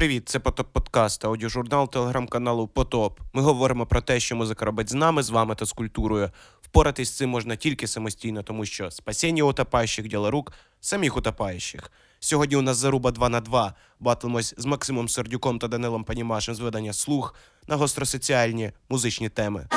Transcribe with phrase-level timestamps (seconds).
[0.00, 3.20] Привіт, це Потоп Подкаст, аудіожурнал телеграм-каналу Потоп.
[3.32, 6.30] Ми говоримо про те, що музика робить з нами, з вами та з культурою.
[6.62, 11.92] Впоратись з цим можна тільки самостійно, тому що спасіння утопаючих– діло рук самих утопаючих.
[12.20, 13.74] Сьогодні у нас заруба 2 на 2.
[14.00, 17.34] Батлимось з Максимом Сердюком та Данилом Панімашем з видання слух
[17.68, 19.68] на гостросоціальні музичні теми.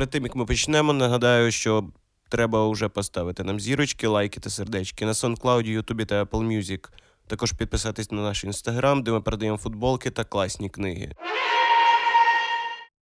[0.00, 1.84] Перед тим як ми почнемо, нагадаю, що
[2.28, 6.88] треба вже поставити нам зірочки, лайки та сердечки на SoundCloud, Ютубі та Apple Music.
[7.26, 11.12] Також підписатись на наш інстаграм, де ми передаємо футболки та класні книги.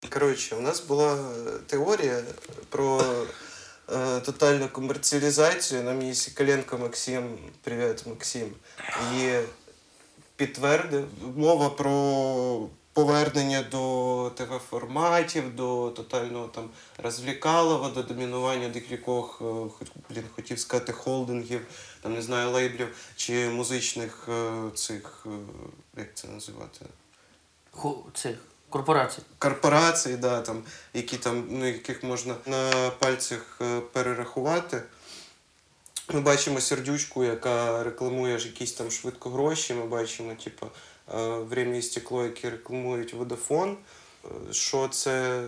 [0.10, 2.22] Коротше, у нас була е, теорія
[2.70, 3.04] про
[3.94, 5.84] е, тотальну комерціалізацію.
[5.84, 7.38] Нам є Сікаленко Максим.
[7.62, 8.48] Привіт, Максим.
[9.18, 9.32] І
[10.36, 16.70] підтвердив мова про повернення до ТВ-форматів, до тотального там
[17.03, 21.62] розвлікалого, до домінування декількох, е, блін, хотів сказати, холдингів,
[22.02, 25.30] там не знаю, лейблів чи музичних е, цих, е,
[25.98, 26.86] як це називати?
[27.72, 28.38] Ху, цих
[28.70, 29.22] корпорацій.
[29.40, 33.62] корпорацій, да, там, які там, ну, яких можна на пальцях
[33.94, 34.84] перерахувати.
[36.14, 39.73] Ми бачимо сердючку, яка рекламує ж якісь там швидко гроші.
[39.73, 40.68] Ми бачимо, типу,
[41.50, 43.75] «Время і стекло, які рекламують Vodafone.
[44.25, 45.44] Е, Що це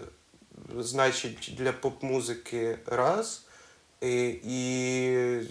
[0.80, 3.42] значить для поп-музики раз.
[4.02, 5.48] І, і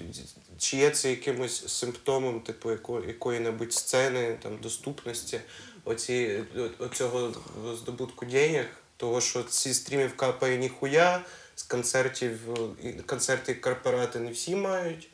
[0.59, 5.41] чи є це якимось симптомом, типу, яко, якої-небудь сцени, там, доступності
[5.85, 6.41] оці,
[6.79, 7.35] оцього
[7.75, 12.41] здобутку денег, того, що ці стрімів капає ніхуя, з концертів,
[12.83, 15.09] і концерти корпорати не всі мають.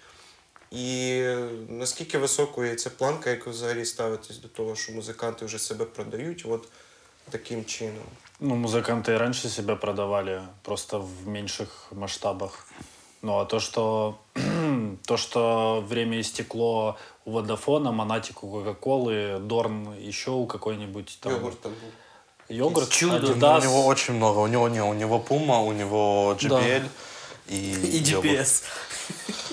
[0.73, 5.45] І е, наскільки високою є ця планка, як ви взагалі ставитесь до того, що музиканти
[5.45, 6.67] вже себе продають от
[7.29, 8.03] таким чином?
[8.39, 12.67] Ну, музыканты и раньше себя продавали, просто в меньших масштабах.
[13.21, 14.17] Ну, а то, что,
[15.05, 21.33] то, что время истекло у Водофона, Монатик у Кока-Колы, Дорн еще у какой-нибудь там...
[21.33, 21.91] Йогурт там був.
[22.57, 23.27] Йогурт, Чудо.
[23.27, 23.61] У Adidas.
[23.61, 24.39] него очень много.
[24.39, 26.83] У него не, у него Puma, у него JBL
[27.51, 28.29] и, І йогурт.
[28.29, 28.63] GPS.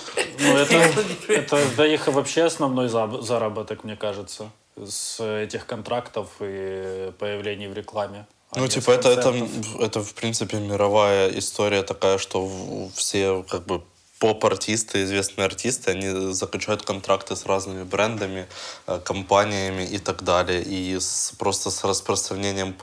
[0.41, 7.67] Ну, это, это да их вообще основной заработок, мне кажется, с этих контрактов и появлений
[7.67, 8.25] в рекламе.
[8.51, 9.33] а Ну, типа, это, это,
[9.79, 12.49] это, в принципе, мировая история такая, что
[12.93, 13.81] все, как бы,
[14.21, 18.45] поп-артисты, известные артисты, они заключают контракты с разными брендами,
[18.85, 20.61] э, компаниями и так далее.
[20.61, 22.75] И с, просто с распространением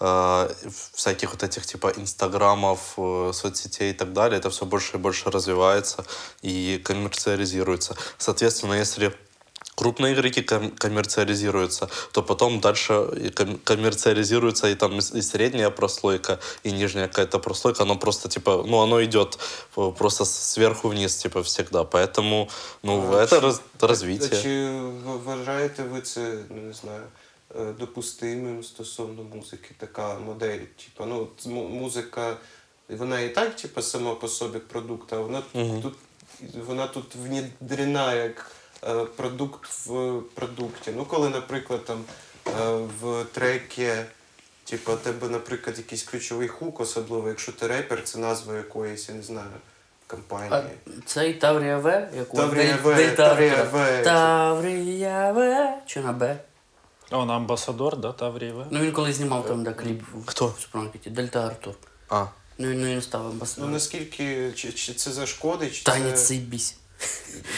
[0.00, 0.48] э,
[0.92, 5.30] всяких вот этих типа инстаграмов, э, соцсетей и так далее, это все больше и больше
[5.30, 6.04] развивается
[6.42, 7.96] и коммерциализируется.
[8.18, 9.14] Соответственно, если
[9.81, 16.39] крупные игроки ком- коммерциализируются, то потом дальше и ком- коммерциализируется и там и средняя прослойка,
[16.63, 19.37] и нижняя какая-то прослойка, оно просто типа, ну оно идет
[19.75, 21.83] э, просто сверху вниз, типа всегда.
[21.83, 22.49] Поэтому,
[22.83, 24.41] ну, А это чи- раз- А развитие.
[24.41, 24.69] чи
[25.05, 27.03] в- вважаєте ви це, ну не знаю,
[27.59, 30.59] е, допустимим стосовно музики, така модель?
[30.59, 32.37] Типа, ну, от му- музика,
[32.89, 35.81] вона і так, типа, сама по собі продукт, а вона Мгм.
[35.81, 35.93] тут
[36.67, 38.60] вона тут внідрена як е,
[39.16, 40.92] продукт в продукті.
[40.96, 42.04] Ну, коли, наприклад, там
[42.46, 42.50] е,
[43.00, 43.90] в трекі,
[44.64, 49.22] типа, тебе, наприклад, якийсь ключовий хук, особливо, якщо ти репер, це назва якоїсь, я не
[49.22, 49.46] знаю,
[50.08, 50.62] А компанії.
[51.06, 54.02] цей Таврія В, яку Таврія В, Таврія В.
[54.04, 55.72] Таврія В.
[55.86, 56.36] Чи на Б?
[57.10, 58.66] Он амбассадор, да, Тавриева?
[58.70, 60.46] Ну він коли знімав там де кліп Хто?
[60.46, 61.10] в супермаркеті.
[61.10, 61.74] Дельта Артур.
[62.08, 62.24] А,
[62.58, 65.74] Ну він, ну, він став Ну наскільки чи, чи це зашкодить?
[65.74, 66.76] Чи Танець це, заєбісь.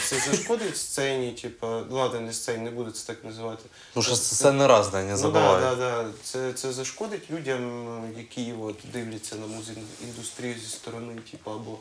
[0.08, 3.62] це зашкодить сцені, типа, ладно, не сцені, не буду це так називати.
[3.94, 5.60] потому что сцены разные, не Ну забывай.
[5.60, 6.10] да, да, да.
[6.22, 11.78] Це, це зашкодить людям, які от, дивляться на музику індустрію зі сторони, типу, або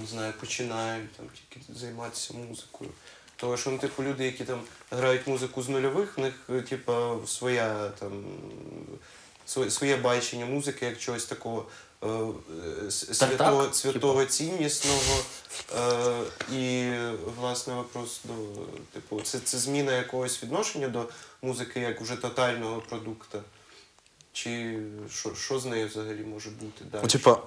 [0.00, 2.90] не знаю, починають там тільки займатися музикою.
[3.36, 7.16] Тому що, ну, типу, люди, які там грають музику з нульових, в них, е, типа,
[7.26, 8.24] своя там
[9.45, 11.65] своє, бачення музики як чогось такого
[12.03, 15.23] е, святого, так, святого ціннісного.
[15.77, 16.21] Е,
[16.53, 16.93] і,
[17.39, 18.33] власне, вопрос до,
[18.93, 21.09] типу, це, це зміна якогось відношення до
[21.41, 23.41] музики як вже тотального продукту.
[24.33, 24.79] Чи
[25.09, 27.07] що, що з нею взагалі може бути далі?
[27.07, 27.37] Типа,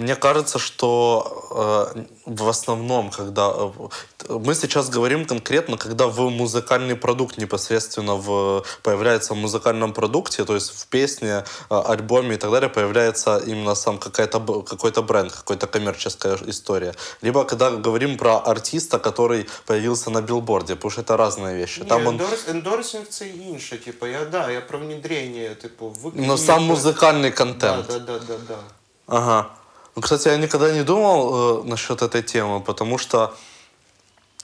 [0.00, 3.88] Мне кажется, что э, в основном, когда э,
[4.28, 10.54] мы сейчас говорим конкретно, когда в музыкальный продукт непосредственно в, появляется в музыкальном продукте, то
[10.54, 15.66] есть в песне, э, альбоме и так далее, появляется именно сам какая-то, какой-то бренд, какая-то
[15.66, 16.94] коммерческая история.
[17.20, 21.80] Либо когда говорим про артиста, который появился на билборде, потому что это разные вещи.
[21.82, 23.76] Ні, Там он, ендорс, ендорсинг це інше.
[23.78, 27.86] Типу, я да, я про внедрення, типу, в но сам музыкальный Да, контент.
[27.88, 28.58] да, да, да, да.
[29.06, 29.46] Ага.
[29.95, 33.33] Ну, кстати, я никогда не думал э, насчет этой темы, потому что,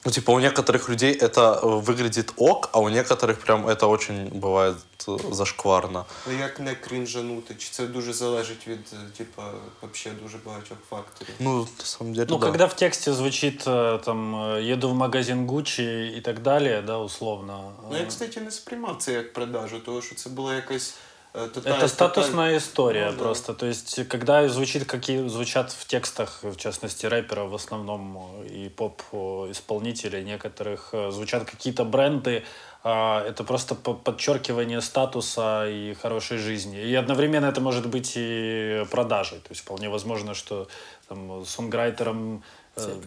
[0.05, 4.29] ну, типа, у некоторых людей это э, выглядит ок, а у некоторых прям это очень
[4.29, 6.05] бывает э, зашкварно.
[6.27, 7.55] Ну, Як не крінжанути?
[7.55, 9.41] Чи це дуже залежить від, е, типу,
[9.81, 11.33] вообще дуже багатьох факторів?
[11.39, 12.47] Ну, на самом деле, Ну, да.
[12.47, 16.97] когда в тексте звучит э, там э, «еду в магазин Гуччи» и так далее, да,
[16.97, 17.73] условно.
[17.89, 21.04] Ну, я, э, кстати, не сприймав це як продажу, тому що це була якась е,
[21.36, 23.18] тоталь, Это статусная история Ну, да.
[23.18, 23.54] просто.
[23.54, 28.68] То есть, когда звучит, какие звучат в текстах, в частности, рэперов в основном э, и
[28.68, 32.44] поп-исполнителей некоторых, э, звучат какие-то бренды,
[32.82, 36.80] а, это просто по- подчеркивание статуса и хорошей жизни.
[36.80, 39.38] И одновременно это может быть и продажей.
[39.38, 40.68] То есть вполне возможно, что
[41.08, 42.44] там, сонграйтерам
[42.76, 43.00] э,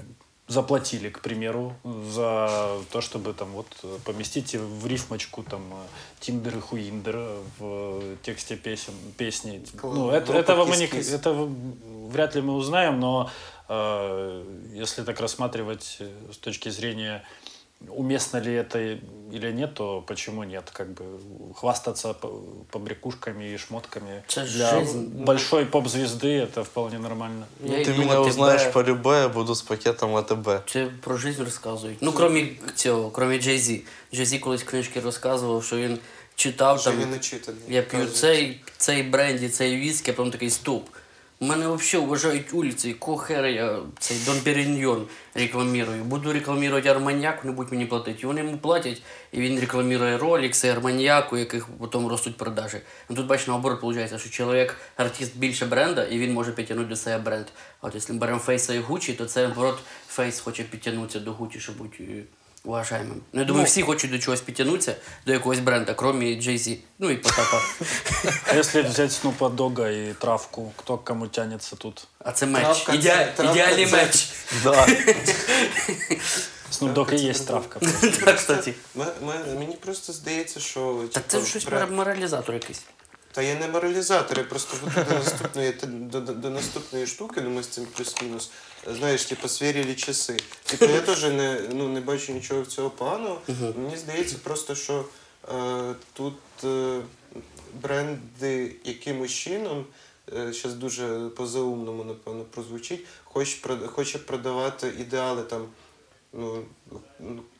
[0.50, 1.74] заплатили, к примеру,
[2.12, 5.76] за то, чтобы там вот э, поместить в рифмочку там э,
[6.20, 7.18] Тиндер и Хуиндер
[7.60, 9.64] в тексте песен, песни.
[9.80, 11.34] Кл- Ну, это, группа этого мы не, это
[12.12, 13.30] вряд ли мы узнаем, но
[13.70, 14.44] э,
[14.74, 17.24] если так рассматривать э, с точки зрения
[17.89, 18.99] уместно ли это
[19.33, 20.71] или нет, то почему нет?
[20.73, 21.05] Как бы
[21.55, 22.41] хвастаться по-
[22.71, 25.09] побрякушками и шмотками Это для жизнь.
[25.25, 27.47] большой поп-звезды это вполне нормально.
[27.65, 28.73] Я Ты йду меня в узнаешь АТБ.
[28.73, 30.49] по любе, я буду с пакетом АТБ.
[30.71, 31.99] Це про життя розказують.
[32.01, 33.83] Ну, крім цього, крім Джей Зі.
[34.15, 35.99] Джей Зі колись книжки розказував, що він
[36.37, 37.01] читав Що там.
[37.01, 37.61] він не читаний.
[37.69, 38.17] Я п'ю Кажуть.
[38.17, 40.89] цей, цей бренді, цей віскі, а потім такий стоп.
[41.42, 46.04] Мене взагалі вважають вулиці, якого хера я цей Дон Періньйон рекламірую.
[46.04, 48.20] Буду рекламувати Арманьяк, не будь мені платити.
[48.22, 49.02] І вони йому платять,
[49.32, 52.78] і він рекламує Rolex, Арманьяк, яких потім ростуть продажі.
[53.10, 56.96] Ну тут бачиш, наоборот, виходить, що чоловік, артист більше бренда, і він може підтягнути до
[56.96, 57.46] себе бренд.
[57.82, 61.60] А от якщо беремо Фейса і Гуччі, то це наоборот Фейс хоче підтягнутися до Гуччі,
[61.60, 62.24] щоб бути
[62.64, 63.22] уважаємим.
[63.34, 64.96] Ну, я думаю, всі хочуть до чогось підтягнутися,
[65.26, 66.80] до якогось бренда, крім Джей Зі.
[67.00, 67.62] Ну і Потапа.
[68.48, 72.08] А если взять Снупа Дога и Травку, кто к кому тянется тут?
[72.20, 72.64] А це меч.
[72.64, 73.34] Травка Ідеа...
[73.38, 74.30] це- Ідеальний це- меч.
[74.64, 74.88] Да.
[76.72, 77.80] Снуп Дог и есть Травка.
[78.26, 78.74] Так, кстати.
[79.60, 82.82] Мені просто здається, що Так типу, це щось моралізатор якийсь.
[83.32, 84.78] Та я не моралізатор, я просто
[86.12, 88.52] та- до наступної штуки, ну ми з цим плюс-мінус,
[88.88, 90.38] знаєш, типу, свірили часи.
[90.64, 93.42] Типу, я теж не, ну, не бачу нічого в цього поганого.
[93.76, 95.06] Мені здається просто, що
[95.54, 97.02] е, тут е,
[97.82, 99.86] бренди якимось чином,
[100.32, 105.68] зараз дуже по-заумному, напевно, прозвучить, хоче, хоче продавати ідеали там.
[106.34, 106.64] Ну,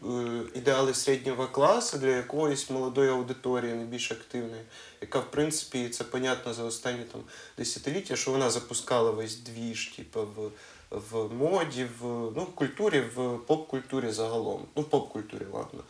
[0.04, 4.62] е, ідеали середнього класу для якоїсь молодої аудиторії, найбільш активної,
[5.02, 7.22] яка, в принципі, це понятно за останні там,
[7.58, 10.52] десятиліття, що вона запускала весь двіж, типу, в,
[10.92, 12.04] в моді, в,
[12.36, 14.66] ну, в культурі, в поп-культурі загалом.
[14.76, 15.84] Ну, в поп-культурі, ладно.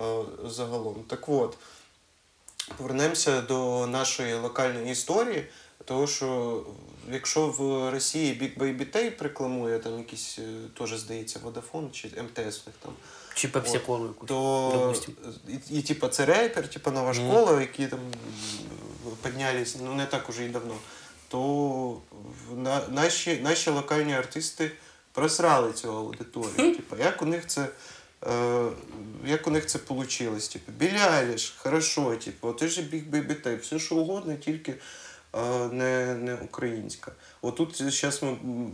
[0.00, 0.94] е, Загалом.
[1.06, 1.58] Так от,
[2.76, 5.44] повернемося до нашої локальної історії.
[5.84, 6.62] Тому що
[7.12, 10.42] якщо в Росії Big Baby Tape рекламує там якісь, е,
[10.78, 12.92] теж здається, Vodafone чи МТС в них там,
[13.34, 14.28] Чи пепсі колу якусь.
[14.28, 15.14] то допустим.
[15.70, 17.98] і, і типа це репер, типа нова школа, які там
[19.22, 20.74] піднялись, ну не так уже і давно,
[21.28, 22.00] то
[22.88, 24.70] наші, наші локальні артисти
[25.12, 26.76] просрали цю аудиторію.
[26.76, 27.68] Типа, як у них це.
[28.26, 28.68] Е,
[29.26, 30.38] як у них це вийшло?
[30.52, 34.74] Типу, Білі Айліш, хорошо, типу, ти ж Big Baby Tape, все що угодно, тільки
[35.34, 37.12] е, не, не українська.
[37.42, 38.22] Отут зараз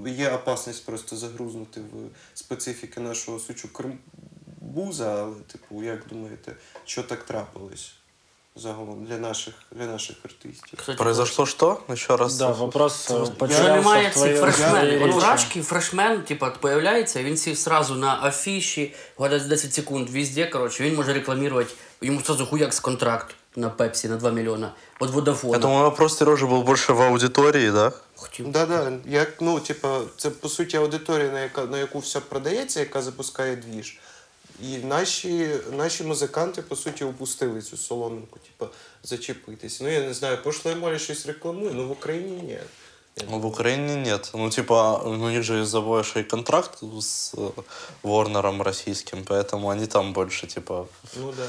[0.07, 1.95] є опасність просто загрузнути в
[2.35, 3.69] специфіки нашого сучу
[4.61, 7.93] Буза, але, типу, як думаєте, що так трапилось
[8.57, 10.79] загалом для наших, для наших артистів?
[10.79, 11.81] Кстати, Произошло что?
[11.89, 12.39] Еще раз.
[12.39, 15.65] Да, вопрос э, Вже потерялся немає в цих твоей фрешменів.
[15.65, 21.13] фрешмен, типа, появляється, він сів сразу на афіші, гадать 10 секунд везде, коротше, він може
[21.13, 24.73] рекламувати, йому сразу хуяк з контракт на Пепсі на 2 мільйона.
[25.01, 25.53] От Vodafone.
[25.53, 27.93] Я думаю, вопрос Сережи был больше в аудитории, да?
[28.17, 28.53] Хотів.
[28.53, 28.93] Да, да.
[29.07, 33.57] Як, ну, типа, це по суті аудиторія, на, яка, на яку все продається, яка запускає
[33.57, 33.99] двіж.
[34.63, 39.81] І наші, наші музиканти, по суті, упустили цю соломинку, типа, зачепитись.
[39.81, 42.59] Ну, я не знаю, пошле море щось рекламує, ну в Україні ні.
[43.31, 44.31] Ну, в Украине нет.
[44.35, 47.35] Ну, типа, у них же из-за большой контракт с
[48.03, 50.87] Ворнером российским, поэтому они там больше, типа...
[51.17, 51.47] Ну да.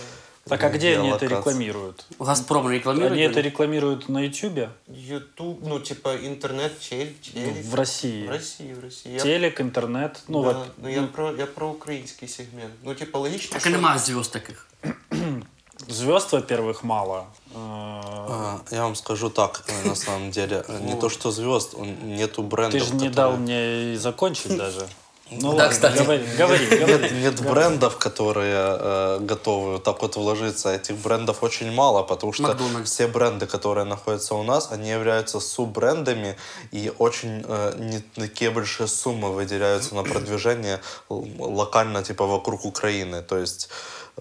[0.48, 1.38] Так а где они это Геолокация.
[1.38, 2.06] рекламируют?
[2.18, 3.12] Газпром рекламирует.
[3.12, 3.48] Они это или?
[3.48, 4.70] рекламируют на Ютубе?
[4.88, 7.64] Ютуб, ну, типа, интернет, чель, челек.
[7.64, 8.26] В России.
[8.26, 9.12] В России, в России.
[9.12, 10.22] Я- Телек, интернет.
[10.28, 12.72] Ну, да, вот, ну, я, про, я про український сегмент.
[12.84, 13.70] Ну, типа, логічно, Так що...
[13.70, 14.66] і немає зв'язок таких.
[15.88, 17.26] звезд, во-первых, мало.
[17.54, 20.56] Э, А, Я вам скажу так, э, на самом деле.
[20.68, 23.96] э, Не то, что звезд, он- нету брендов, Ты же не которые- дал мне и
[23.96, 24.88] закончить даже.
[25.31, 25.97] Ну, Да, кстати.
[25.97, 26.93] Говори, говори, говори.
[26.93, 30.69] Нет, нет брендов, которые э, готовы вот так вот вложиться.
[30.69, 32.91] Этих брендов очень мало, потому что Макдональдс.
[32.91, 36.37] все бренды, которые находятся у нас, они являются суббрендами,
[36.71, 40.79] и очень э, не такие большие суммы выделяются на продвижение
[41.09, 43.23] локально, типа вокруг Украины.
[43.23, 43.69] То есть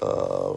[0.00, 0.56] э,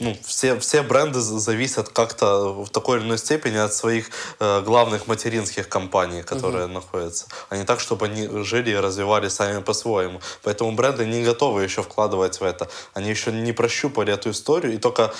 [0.00, 5.06] ну, все, все бренды зависят как-то в такой или иной степени от своих э, главных
[5.06, 7.26] материнских компаний, которые находятся.
[7.48, 10.20] А не так, чтобы они жили и развивались сами по-своему.
[10.42, 12.68] Поэтому бренды не готовы еще вкладывать в это.
[12.94, 15.12] Они еще не прощупали эту историю, и только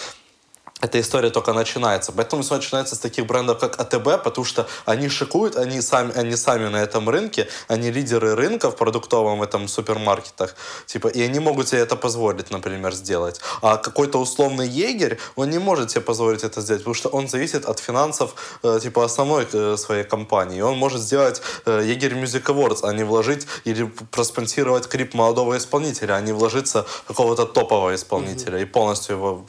[0.82, 2.12] эта история только начинается.
[2.12, 6.36] Поэтому все начинается с таких брендов, как АТБ, потому что они шикуют, они сами, они
[6.36, 11.68] сами на этом рынке, они лидеры рынка в продуктовом этом супермаркетах, типа, и они могут
[11.68, 13.40] себе это позволить, например, сделать.
[13.62, 17.64] А какой-то условный егерь, он не может себе позволить это сделать, потому что он зависит
[17.64, 18.34] от финансов,
[18.64, 20.58] э, типа, основной э, своей компании.
[20.58, 25.56] И он может сделать э, егерь Music Awards, а не вложить или проспонсировать клип молодого
[25.56, 29.46] исполнителя, а не вложиться какого-то топового исполнителя и полностью его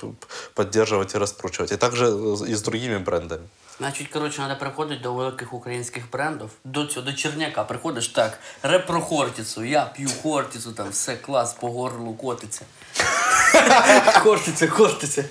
[0.54, 1.72] поддерживать и раскручивать.
[1.72, 2.06] И также
[2.52, 3.48] и с другими брендами.
[3.78, 6.50] Значить, коротше, треба приходити до великих українських брендів.
[6.64, 11.54] До цього, до Черняка приходиш так, реп про Хортицю, я п'ю Хортицю, там все клас
[11.54, 12.66] по горлу котиться.
[14.14, 15.26] Хортиця, Хортиця.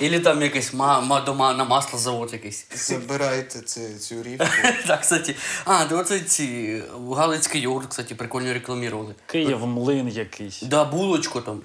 [0.00, 2.66] Ілі там якийсь ма, ма, дома на масло завод якийсь.
[2.74, 4.46] Забирайте це, цю рівку.
[4.86, 5.36] Так, кстати.
[5.64, 6.82] А, оце ці
[7.16, 9.14] Галицький йогурт, кстати, прикольно рекламували.
[9.26, 10.62] Київ, млин якийсь.
[10.62, 11.60] Да, булочку там.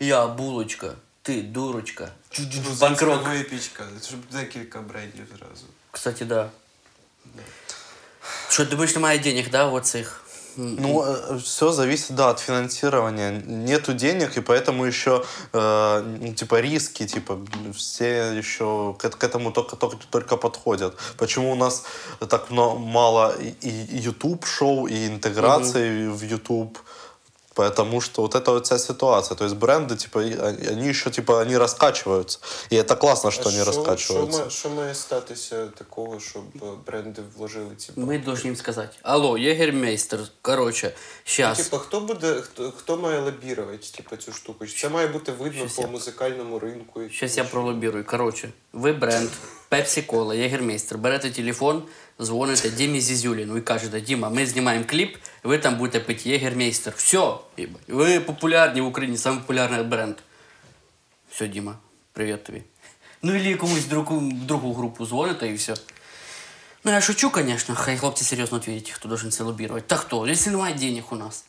[0.00, 2.07] Я булочка, ти дурочка.
[2.39, 2.45] Ну,
[2.79, 3.27] Банкрот.
[3.27, 5.65] випічка, щоб декілька брендів зразу.
[5.91, 6.49] Кстати, да.
[8.49, 10.21] Що, думаєш, немає денег, да, в оцих?
[10.57, 11.05] М, Ну,
[11.37, 13.31] все зависит, да, от финансирования.
[13.47, 17.37] Нету денег, и поэтому еще, э, ну, типа, риски, типа,
[17.75, 20.93] все еще к, к этому только, только, только подходят.
[21.17, 21.83] Почему у нас
[22.29, 26.77] так мно- мало и, и YouTube-шоу, и интеграции в YouTube?
[27.53, 29.37] Потому что вот это вот вся ситуация.
[29.37, 32.39] То есть бренды, типа, и- они они еще, типа, они раскачиваются.
[32.71, 34.37] И это классно, что А они раскачиваются.
[34.37, 38.97] Що, ма- що має статися такого, щоб е, бренди вложили ці Ми должны їм сказати.
[39.03, 40.93] Алло, єгермейстер, короче,
[41.23, 41.57] щас.
[41.57, 44.67] Типа, хто буде, хто, хто має лобірувати типа, цю штуку?
[44.67, 47.01] Чи Це має бути видно Щас по я- музикальному ринку.
[47.01, 47.51] і Щас я що?
[47.51, 48.03] пролобірую.
[48.05, 49.29] Короче, ви бренд,
[49.69, 51.83] Пепсі Кола, Єгермейстер, берете телефон,
[52.21, 56.93] дзвоните Дімі Зізюліну і кажете, Діма, ми знімаємо кліп, ви там будете пити Єгермейстер.
[56.97, 57.81] Все, їбать.
[57.87, 60.15] ви популярні в Україні, самий популярний бренд.
[61.31, 61.75] Все, Діма,
[62.13, 62.63] привіт тобі.
[63.21, 65.73] Ну і комусь другу, другу групу дзвоните і все.
[66.83, 69.85] Ну, я шучу, конечно, хай хлопці серйозно відповідять, хто должен це лобірувати.
[69.87, 70.27] Та хто?
[70.27, 71.45] Якщо немає денег у нас.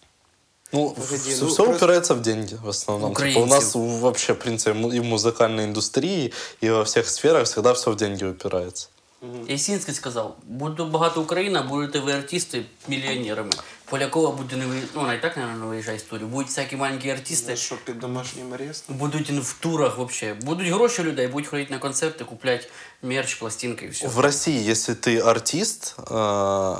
[0.73, 3.15] Ну, Погоди, все, ну, все просто- упирается в деньги в основном.
[3.15, 3.49] Типа, у Украинцев.
[3.49, 6.33] нас в- вообще, в принципе, му- и в музыкальной индустрии,
[6.63, 8.89] и во всех сферах всегда все в деньги упирается.
[9.49, 13.51] Ясінський сказав, буде багато Україна, будете ви артисти мільйонерами.
[13.92, 14.76] Полякова буде не ви...
[14.96, 16.28] ну, вона і так, мабуть, не виїжджає з турів.
[16.28, 18.96] Будуть всякі маленькі артисти, Це що під домашнім арестом?
[18.96, 20.34] будуть в турах вообще.
[20.34, 22.68] Будуть гроші людей, будуть ходити на концерти, купляти
[23.02, 24.08] мерч, пластинки і все.
[24.08, 26.78] В России, если ты артист, э,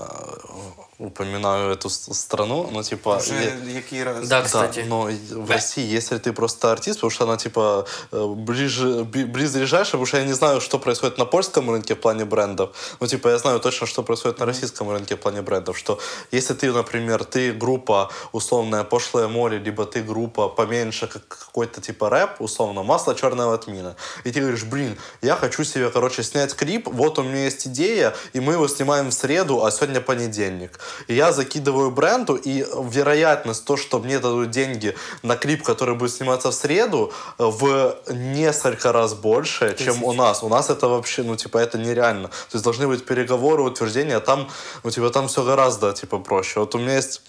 [1.02, 3.18] упоминаю эту страну, ну, типа...
[3.18, 4.28] Вже е- який раз?
[4.28, 4.82] Да, кстати.
[4.82, 5.10] Да, но
[5.44, 10.06] в России, если ты просто артист, потому что она типа э, ближе, бли- близлежащая, потому
[10.06, 12.70] что я не знаю, что происходит на польском рынке в плане брендов.
[13.00, 15.78] Ну, типа, я знаю точно, что происходит на российском рынке в плане брендов.
[15.78, 16.00] Что
[16.32, 22.10] если ты, например, ты группа условная пошлая море, либо ты группа поменьше, как какой-то типа
[22.10, 23.96] рэп, условно, масло черного отмина.
[24.24, 28.14] И ты говоришь, блин, я хочу себе, короче, снять клип, вот у меня есть идея,
[28.34, 30.80] и мы его снимаем в среду, а сегодня понедельник.
[31.08, 36.12] И я закидываю бренду, и вероятность то, что мне дадут деньги на клип, который будет
[36.12, 40.44] сниматься в среду, э, в несколько раз больше, чем у нас.
[40.44, 42.28] У нас это вообще, ну, типа, это нереально.
[42.28, 44.50] То есть должны быть переговоры, утверждения, а там,
[44.84, 46.60] ну, типа, там все гораздо, типа, проще.
[46.60, 47.22] Вот у меня есть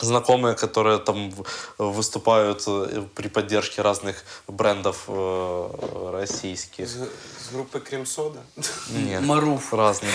[0.00, 1.32] знакомые, которые там
[1.78, 6.88] выступают э, при поддержке разных брендов э, российских.
[6.88, 6.96] З,
[7.48, 8.38] з групи Крем-Сода?
[8.90, 9.72] Нет, Маруф.
[9.74, 10.10] разных.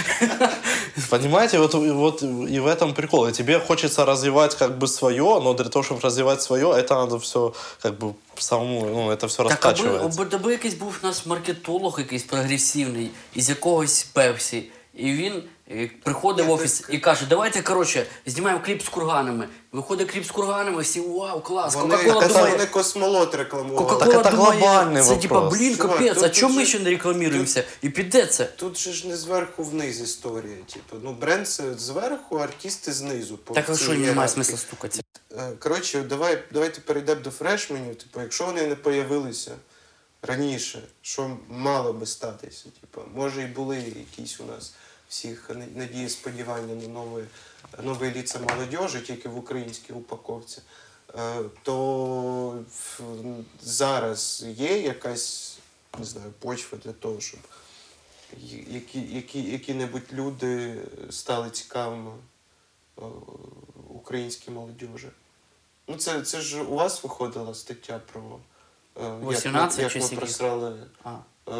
[1.09, 3.27] Понимаете, вот, вот и в этом прикол.
[3.27, 7.19] И тебе хочется развивать как бы свое, но для того, чтобы развивать свое, это надо
[7.19, 10.21] все как бы самому, ну, это все Так, аби, раскачивается.
[10.21, 15.89] аби, аби якийсь був у нас маркетолог якийсь прогресивний із якогось пепсі, І він е,
[16.03, 19.47] приходить в офіс і каже: давайте, коротше, знімаємо кліп з курганами.
[19.71, 22.51] Виходить кліп з курганами, всі вау, клас, Вони, Кока-Кола думає.
[22.51, 23.87] вони космолот рекламували.
[23.89, 26.89] Кока-Кола думає, глобальний це типа, блін, Чувак, капець, а тут чому ми же- ще не
[26.89, 27.63] рекламуємося?
[27.81, 28.45] І піде це.
[28.45, 30.57] Тут же ж не зверху вниз історія.
[30.73, 33.37] Типу, ну бренд це зверху, артисти знизу.
[33.37, 34.33] по Так а цій що немає ієрархії.
[34.33, 35.01] смисла стукатися?
[35.37, 37.95] Е, Коротше, давай, давайте перейдемо до фрешменів.
[37.95, 39.51] Типу, якщо вони не появилися
[40.21, 42.65] раніше, що мало би статися?
[42.81, 44.73] Типу, може і були якісь у нас
[45.13, 47.23] всіх надії, сподівання на нові,
[47.83, 50.61] нові ліца молодіжі, тільки в українській упаковці.
[51.19, 52.63] Е, То
[53.61, 55.57] зараз є якась
[55.99, 57.39] не знаю, почва для того, щоб
[58.37, 62.11] й- які, які, які-небудь люди стали цікавими
[62.97, 63.01] е,
[63.89, 65.09] українській молодіжі.
[65.87, 68.39] Ну, це, це ж у вас виходила стаття про
[69.01, 69.43] е, як,
[69.83, 71.17] як ми просрали, А.
[71.47, 71.53] е,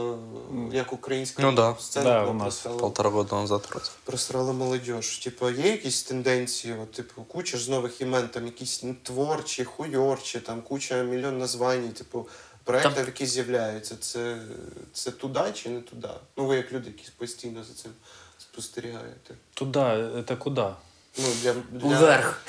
[0.72, 1.76] як українська Ну да.
[1.80, 5.18] сцена Да, у нас Полтора года назад просрала молодіж.
[5.18, 10.62] Типу, є якісь тенденції, от, типу, куча ж нових імен, там якісь творчі, хуйорчі, там
[10.62, 12.28] куча мільйон названь, типу,
[12.64, 13.96] проєктів, Там- які з'являються.
[14.00, 14.38] Це,
[14.94, 16.10] це туди чи не туди?
[16.38, 17.92] Ну, ви як люди, які постійно за цим
[18.40, 19.36] спостерігаєте.
[19.54, 20.76] Туда, это куда?
[21.18, 22.42] Ну, для, для, Уверх.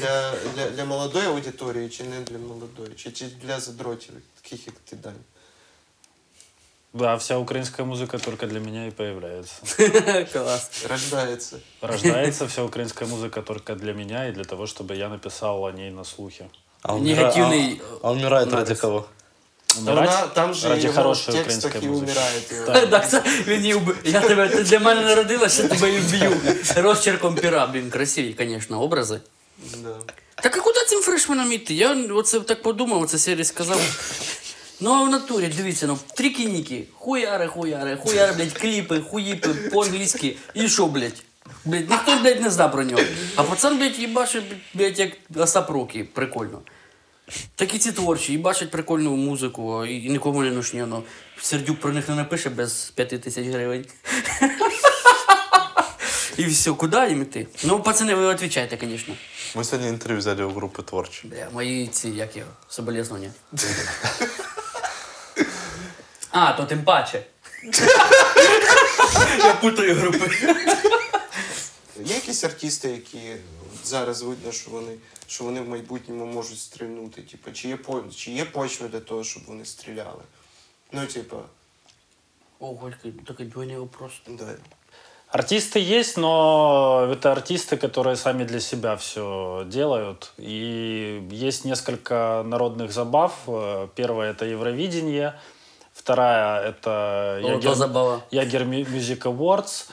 [0.00, 2.94] Для, для, для молодої аудиторії чи не для молодої?
[2.96, 5.14] Чи, чи для задротів, таких як ти Дань?
[6.93, 9.55] Да, вся украинская музыка только для меня и появляется.
[10.33, 10.69] Клас.
[10.89, 11.59] Рождається.
[11.81, 15.91] Рождается вся украинская музыка только для меня и для того, чтобы я написал о ней
[15.91, 16.45] на слухе.
[16.81, 18.79] А Негативный, а, а умирает ради нарис.
[18.79, 19.05] кого?
[19.77, 22.03] Умирать Вона, там же ради його хорошей в текстах украинской і музыки.
[22.03, 22.51] умирають.
[22.51, 22.65] його.
[22.65, 22.89] Так.
[22.89, 23.97] Так, це він її вбив.
[24.05, 26.37] Я тебе, ти для мене народилася, тебе і вб'ю.
[26.75, 29.19] Розчерком пера, блін, красиві, звісно, образи.
[29.83, 29.95] Да.
[30.35, 31.73] Так а куди цим фрешменам йти?
[31.73, 33.81] Я оце так подумав, оце серії сказав.
[34.80, 40.36] Ну а в натурі, дивіться, ну трики-ніки, хуяри, хуяри, хуяри, блядь, кліпи, хуїпи по-англійськи.
[40.54, 41.22] І що, блядь?
[41.64, 43.02] Блядь, ніхто, блядь, не зна про нього.
[43.36, 44.44] А пацан, блядь, їбашить,
[44.74, 46.60] блядь, як Остап Рокі, прикольно.
[47.54, 50.84] Такі ці творчі, і бачать прикольну музику, і, і нікому не нужні.
[50.88, 51.02] Ну,
[51.40, 53.84] Сердюк про них не напише без 5 тисяч гривень.
[56.36, 57.46] І все, куди їм іти?
[57.64, 59.14] Ну, пацани, ви відповідайте, звісно.
[59.54, 61.28] Мы сегодня интервью взяли у группы Творчи.
[61.28, 63.32] Бля, мої ці, як його, соболезнування.
[66.30, 67.22] а, то тим паче.
[69.38, 70.30] Я путаю групи.
[72.04, 73.36] Є якісь артисти, які
[73.84, 77.22] зараз видно, що вони, що вони в майбутньому можуть стрільнути?
[77.22, 77.78] Типу, чи, є,
[78.16, 80.22] чи є почва для того, щоб вони стріляли?
[80.92, 81.36] Ну, типу,
[82.58, 82.92] Ого,
[83.26, 84.12] такий двойний вопрос.
[84.28, 84.54] да.
[85.30, 90.32] Артисты есть, но это артисты, которые сами для себя все делают.
[90.38, 93.32] И есть несколько народных забав.
[93.46, 95.38] Э, Первая это Евровидение,
[95.92, 97.38] вторая это.
[98.32, 99.86] Ягер Music Awards.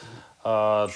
[0.43, 0.87] А,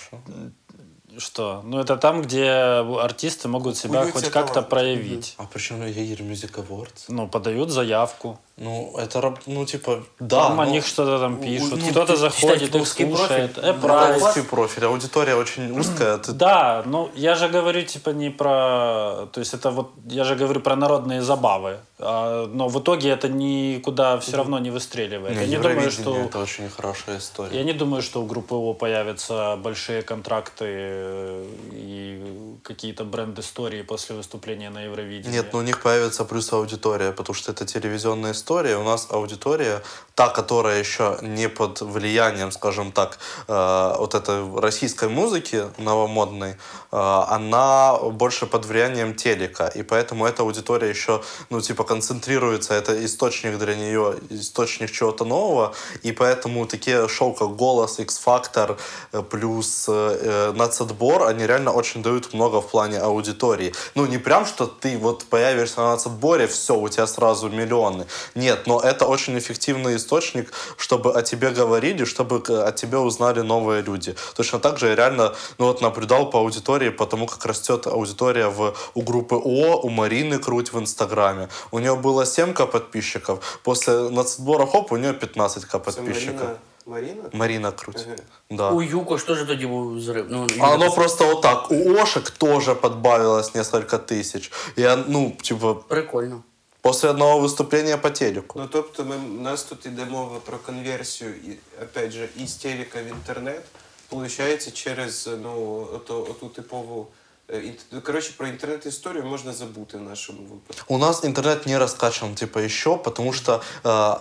[1.17, 1.61] Что?
[1.63, 5.35] Ну, это там, где артисты могут себя Куют хоть как-то проявить.
[5.37, 7.05] А почему Егер Music Awards?
[7.09, 8.39] Ну, подают заявку.
[8.57, 10.49] Ну, это, ну, типа, да.
[10.49, 11.79] там о ну, них что-то там пишут.
[11.81, 13.53] ну, Кто-то ты заходит, их слушает.
[13.55, 13.69] профиль.
[13.69, 14.27] Э, Да, правильно.
[14.27, 16.17] узкий профиль, аудитория очень узкая.
[16.19, 20.35] Ты Да, ну я же говорю типа не про, то есть это вот я же
[20.35, 25.37] говорю про народные забавы, но в итоге это никуда все равно не выстреливает.
[25.37, 27.57] Я не думаю, что это очень хорошая история.
[27.57, 33.81] я не думаю, что у группы О появятся большие контракты э, и какие-то бренд истории
[33.83, 35.37] после выступления на Евровидении.
[35.37, 38.77] Нет, ну у них появится плюс аудитория, потому что это телевизионная история.
[38.77, 39.81] У нас аудитория,
[40.15, 46.55] та, которая еще не под влиянием, скажем так, э, вот этой российской музыки новомодной, э,
[46.91, 49.67] она больше под влиянием телека.
[49.67, 52.73] И поэтому эта аудитория еще, ну, типа, концентрируется.
[52.73, 55.73] Это источник для нее, источник чего-то нового.
[56.03, 58.77] И поэтому такие шоу, как «Голос», «X-Factor»
[59.11, 63.73] э, плюс э, «Нацотбор», они реально очень дают много в плане аудитории.
[63.95, 68.05] Ну, не прям, что ты вот появишься на нацотборе, все, у тебя сразу миллионы.
[68.35, 73.81] Нет, но это очень эффективный источник, чтобы о тебе говорили, чтобы о тебе узнали новые
[73.81, 74.15] люди.
[74.37, 78.47] Точно так же я реально, ну вот наблюдал по аудитории, по тому, как растет аудитория
[78.47, 81.49] в, у группы О, у Марины Круть в Инстаграме.
[81.71, 86.40] У нее было 7к подписчиков, после нацотбора хоп, у нее 15к Це подписчиков.
[86.40, 86.56] Маріна.
[86.86, 87.22] Маріна?
[87.32, 88.06] Марина Круть.
[88.06, 88.16] Ага.
[88.50, 88.70] Да.
[88.70, 90.26] У Юко ж теж тоді був зрив.
[90.30, 91.70] Ну, А оно просто вот так.
[91.70, 94.52] У Ошек тоже подбавилось несколько тысяч.
[94.78, 96.42] И, он, ну, типа, Прикольно.
[96.80, 98.58] после одного выступления по телеку.
[98.58, 103.02] Ну, тобто, ми, у нас тут іде мова про конверсію, і, опять же, із телека
[103.02, 103.62] в інтернет,
[104.08, 107.06] получається через ну, ото, оту типову.
[107.50, 110.94] е, інт- Коротше, про інтернет-історію можна забути в нашому випадку.
[110.94, 114.16] У нас интернет не раскачан, типа, еще, потому что э,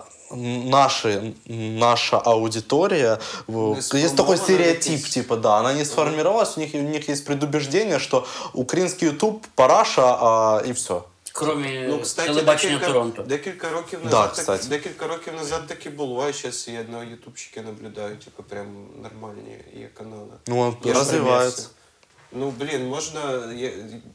[0.69, 1.33] наши,
[1.79, 5.09] наша аудитория, в- есть такой сформована стереотип, якийсь.
[5.13, 10.17] типа, да, она не сформировалась, у них, у них есть предубеждение, что украинский YouTube параша,
[10.21, 11.01] а, и все.
[11.33, 13.21] Кроме Ну, кстати, телебачення декілька, Торонто.
[13.23, 14.59] декілька років Да, назад кстати.
[14.61, 18.67] так, декілька років назад таки було, а зараз я на ютубчики наблюдаю, типу, прям
[19.03, 20.33] нормальні є канали.
[20.47, 20.75] Ну, он
[22.37, 23.73] Ну, блін, можна, є,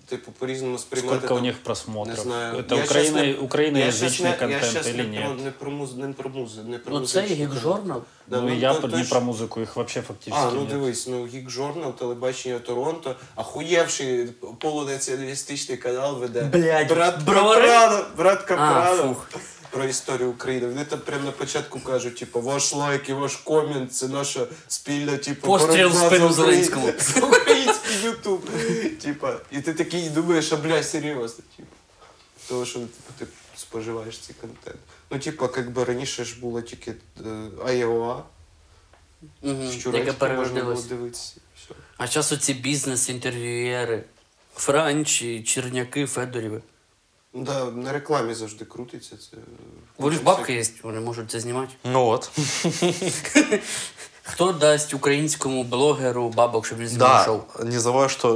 [0.08, 1.16] типу, по-різному сприймати.
[1.16, 2.16] Сколько у там, них просмотров?
[2.16, 2.56] Не знаю.
[2.58, 5.28] Это Я Украина, щас не- украиноязычный я щас не- контент я щас или не про,
[5.30, 5.44] нет?
[5.44, 7.62] не про муз, не про муз, не про Ну, це музичний гік канал.
[7.62, 8.02] журнал.
[8.26, 10.50] Да, ну, и я то- по- то не ж- про музыку, их вообще фактически А,
[10.54, 10.68] ну нет.
[10.68, 14.26] дивись, ну гік журнал, телебачення Торонто, ахуєвший
[14.58, 16.42] полунаціоналістичний канал веде.
[16.42, 17.68] Блядь, брат бровари?
[17.68, 19.02] Капрано, брат А, Капрано.
[19.02, 19.28] фух.
[19.70, 20.66] Про історію України.
[20.66, 25.16] Вони там прямо на початку кажуть, типу, ваш лайк і ваш комент це наша спільна,
[25.16, 26.42] типу, Постріл в боротьба спину за
[27.95, 28.49] Український Ютуб.
[29.01, 31.69] Типа, і ти такий думаєш, а бля, серйозно, типу.
[32.47, 34.77] Тому що типу, ти споживаєш цей контент.
[35.11, 36.91] Ну, типу, як би раніше ж було тільки
[37.25, 38.23] е, АЄОА,
[39.41, 39.53] Угу.
[39.63, 40.83] Яке щуречко можна було переродилось.
[40.85, 41.33] дивитися.
[41.57, 41.75] Все.
[41.97, 44.03] А зараз оці бізнес-інтерв'юєри.
[44.55, 46.61] Франчі, Черняки, Федорєви.
[47.33, 49.17] Ну, Да, на рекламі завжди крутиться.
[49.17, 49.37] Це
[49.97, 51.73] У них бабки є, вони можуть це знімати.
[51.83, 52.31] Ну вот.
[54.24, 57.40] Хто дасть українському блогеру бабок, щоб він знімав шоу?
[57.58, 58.34] Да, не забывай, что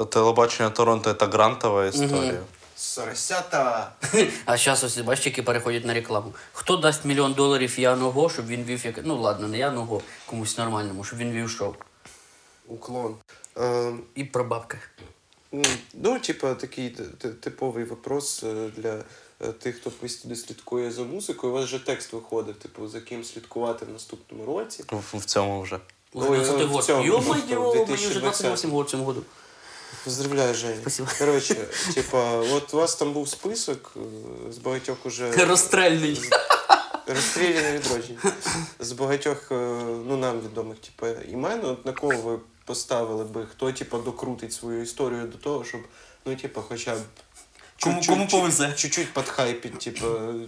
[0.00, 2.40] э, телебачение Торонто это грантовая история.
[2.76, 3.92] Соросята!
[4.44, 6.34] А зараз ось бачите, які переходять на рекламу.
[6.52, 8.94] Хто дасть мільйон доларів Яного, щоб він вів як.
[9.04, 11.74] Ну ладно, не Яного, комусь нормальному, щоб він вів шоу.
[12.68, 13.14] Уклон.
[13.58, 14.78] Е, І про бабки.
[15.52, 15.62] ну,
[15.94, 19.02] ну, типа, такий т- т- типовий вопрос е, для е,
[19.47, 21.53] тих, хто постійно слідкує за музикою.
[21.53, 24.83] У вас же текст виходить, типу, за ким слідкувати в наступному році.
[24.91, 25.79] В, в тем уже.
[26.13, 29.23] Уже Ой, в цьому, в мені вже 28 год в цьому году.
[30.03, 30.77] Поздравляю, Женя.
[30.81, 31.09] Спасибо.
[31.19, 31.55] Коротше,
[31.93, 36.19] типа, от у вас там був список е, з багатьох уже Розстрельний.
[37.07, 38.19] розстріляне відродження.
[38.79, 39.55] З багатьох, е,
[40.07, 44.81] ну нам відомих, типу, імен, от на кого ви поставили би, хто типу, докрутить свою
[44.81, 45.81] історію до того, щоб,
[46.25, 46.99] ну, типу, хоча б.
[47.80, 48.72] Кому- чуть-чуть- кому повезе.
[48.76, 50.06] Чуть-чуть підхайпить, типу,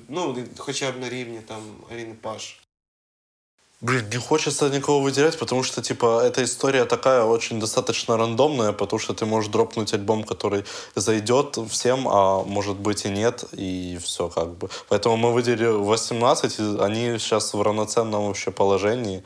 [0.09, 1.62] ну, хоча б на рівні там
[1.93, 2.61] Аліни Паш.
[3.84, 8.98] Блин, не хочется никого выделять, потому что, типа, эта история такая очень достаточно рандомная, потому
[8.98, 10.63] что ты можешь дропнуть альбом, который
[10.96, 14.69] зайдет всем, а может быть и нет, и все как бы.
[14.88, 19.22] Поэтому мы выделили 18, и они сейчас в равноценном вообще положении.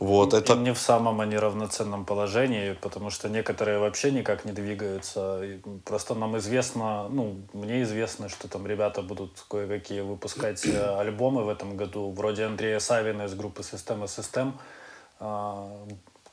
[0.00, 0.54] Вот, И это...
[0.54, 5.42] не в самом они равноценном положении, потому что некоторые вообще никак не двигаются.
[5.42, 11.44] И просто нам известно, ну, мне известно, что там ребята будут кое-какие выпускать э, альбомы
[11.44, 13.62] в этом году, вроде Андрея Савина из группы
[14.06, 14.58] Система Систем,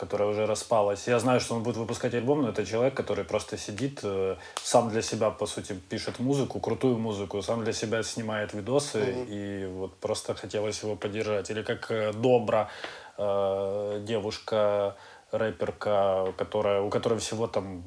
[0.01, 1.07] которая уже распалась.
[1.07, 4.89] Я знаю, что он будет выпускать альбом, но это человек, который просто сидит, э, сам
[4.89, 9.95] для себя, по сути, пишет музыку, крутую музыку, сам для себя снимает видосы, и вот
[9.97, 11.51] просто хотелось его поддержать.
[11.51, 12.69] Или как э, Добра,
[13.17, 14.95] э, девушка,
[15.31, 17.83] рэперка, которая, у которой всего там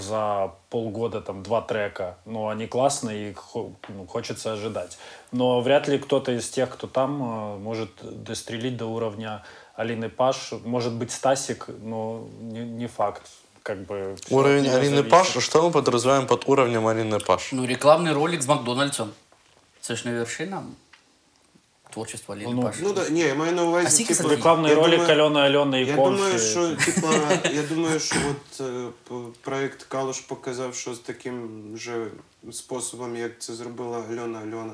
[0.00, 3.36] за полгода там два трека, но они классные и
[3.88, 4.98] ну, хочется ожидать.
[5.32, 9.42] Но вряд ли кто-то из тех, кто там, э, может дострелить до уровня
[9.74, 10.52] Алины Паш.
[10.64, 13.22] Может быть Стасик, но не, не факт.
[13.62, 15.02] Как бы Уровень Алины.
[15.02, 17.52] Паш, что мы подразумеваем под уровнем Алины Паш?
[17.52, 19.10] Ну, рекламний ролик з Макдональдсом.
[19.80, 20.62] Це ж не вершина
[21.95, 22.75] творчества Аліни Ну, Паш.
[22.81, 25.19] Ну, да, ні, я маю на увазі, А скільки типу, це Рекламный я ролик думаю-
[25.21, 26.17] Алены Алены и Я Конфи.
[26.17, 27.13] думаю, що типа,
[27.53, 32.07] я думаю, що от е, п- проект Калуш показав, що з таким же
[32.51, 34.73] способом, як це зробила Альона Альона,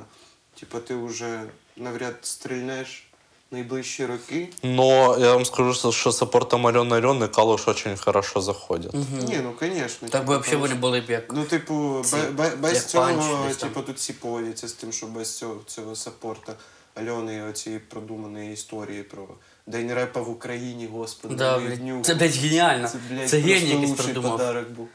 [0.59, 1.41] типа ти вже
[1.77, 3.03] навряд стрільнеш
[3.51, 4.47] найближчі роки.
[4.63, 8.93] Но я вам скажу, что, что с саппортом Алены Алены Калуш очень хорошо заходит.
[9.27, 10.09] Ні, ну звісно.
[10.09, 11.33] Так би взагалі вони були б як.
[11.33, 13.69] Ну, типу, Ці, бе- бе- без як цього, панч десь там.
[13.69, 16.53] типу, тут всі погодяться з тим, що без цього, цього саппорта
[16.94, 19.28] Альони оці продумані історії про
[19.66, 22.02] День репа в Україні, господи, Да, днюху.
[22.04, 22.88] Це, блядь, геніально.
[22.88, 24.32] Це, блядь, Це геній якийсь придумав.
[24.32, 24.88] подарок був.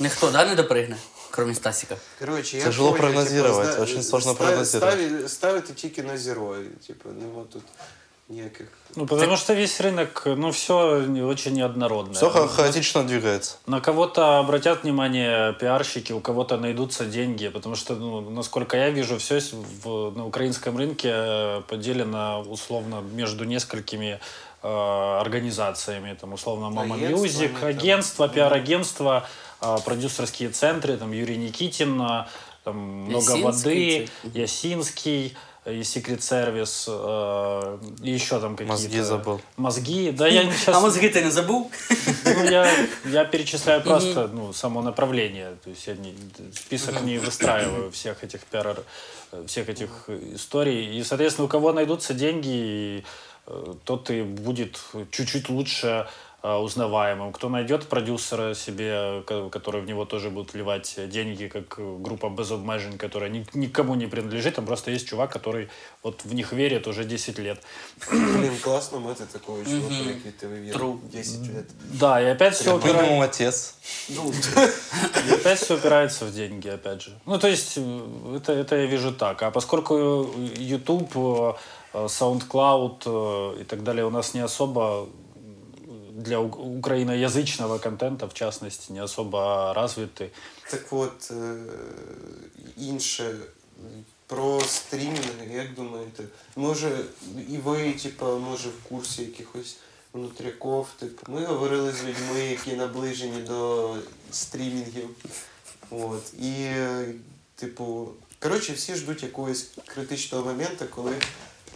[0.00, 0.96] Ніхто, да, не допригне,
[1.30, 1.96] крім Стасіка.
[2.18, 5.30] Короче, я Тяжело понял, прогнозировать, очень сложно прогнозировать.
[5.30, 6.56] ставити тільки на зеро,
[6.86, 7.62] типу, нема тут
[8.28, 8.66] ніяких.
[8.96, 10.74] Ну, потому что весь рынок, ну, все
[11.22, 12.14] очень неоднородно.
[12.14, 13.56] Все хаотично двигается.
[13.66, 19.16] На кого-то обратят внимание пиарщики, у кого-то найдутся деньги, потому что, ну, насколько я вижу,
[19.18, 19.40] все
[19.84, 24.20] в, на украинском рынке э, поделено условно между несколькими
[24.62, 29.26] э, организациями, там условно Mama Music, агентство, пиар-агентство,
[29.60, 32.26] э, продюсерские центры, там Юрий Никитин, э,
[32.64, 34.08] там много Ясинский воды.
[34.34, 35.36] Ясинский,
[35.70, 38.72] и Secret Service, э, и еще там какие-то...
[38.72, 39.40] Мозги забыл.
[39.56, 40.76] Мозги, да я сейчас...
[40.76, 41.70] А мозги ти не забув?
[42.24, 42.70] Ну, я,
[43.04, 45.56] я перечисляю просто ну, само направление.
[45.64, 46.14] То есть я не,
[46.54, 48.82] список не выстраиваю всех этих пиар,
[49.46, 50.98] всех этих историй.
[50.98, 53.04] И, соответственно, у кого найдутся деньги,
[53.46, 56.06] э, тот и будет чуть-чуть лучше э,
[56.42, 57.32] узнаваемым.
[57.32, 62.28] Кто найдет продюсера себе, ко- который в него тоже будет вливать деньги, как э, группа
[62.28, 64.54] без обмежень, которая ни- никому не принадлежит.
[64.54, 65.68] Там просто есть чувак, который
[66.02, 67.58] вот в них верит уже 10 лет.
[68.12, 70.04] Блін, класно мати такого чувака,
[70.40, 70.96] тебе вірить True.
[71.12, 71.70] 10 лет.
[71.92, 73.24] Да, и опять все упирается...
[73.24, 73.74] Отец.
[74.08, 77.10] И опять все упирается в деньги, опять же.
[77.26, 79.42] Ну, то есть, э, это, это я вижу так.
[79.42, 79.94] А поскольку
[80.56, 81.52] YouTube, э,
[81.94, 85.06] э, SoundCloud э, и так далее у нас не особо
[86.18, 90.30] для украиноязычного контента, в частности, не особо развиты.
[90.70, 91.56] Так от, е,
[92.76, 93.34] інше
[94.26, 96.24] про стрімінги, як думаєте?
[96.56, 97.04] Може,
[97.48, 99.76] і ви, типа, може, в курсі якихось
[100.12, 101.32] внутряков, типу.
[101.32, 103.94] Ми говорили з людьми, які наближені до
[104.30, 105.08] стрімінгів.
[105.90, 106.34] От.
[106.38, 107.14] І, е,
[107.54, 111.12] типу, коротше, всі ждуть якогось критичного моменту, коли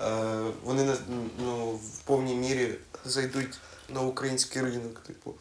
[0.00, 0.96] е, вони
[1.38, 2.74] ну, в повній мірі
[3.04, 3.58] зайдуть
[3.92, 5.00] на український ринок.
[5.00, 5.34] Типу.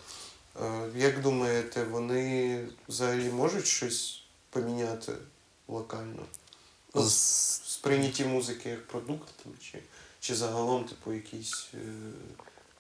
[0.61, 5.13] Е, Як думаєте, вони взагалі можуть щось поміняти
[5.67, 6.25] локально?
[6.95, 9.29] Ну, З- сприйнятті музики як продукт,
[9.61, 9.79] чи,
[10.19, 11.69] чи загалом, типу, якісь.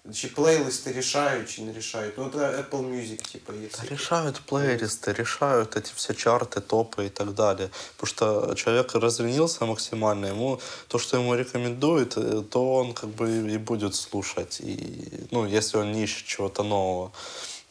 [0.08, 2.14] Е, чи плейлисти рішають, чи не рішають?
[2.18, 3.68] Ну, от Apple Music, типу, є.
[3.68, 3.88] всякі.
[3.88, 7.68] Решают плейлисты, решают эти все чарты, топы и так далее.
[7.96, 13.54] Потому что человек разленился максимально, ему то, что ему рекомендуют, э, то он как бы
[13.54, 14.60] и будет слушать.
[14.60, 17.12] И, ну, если он не ищет чего-то нового.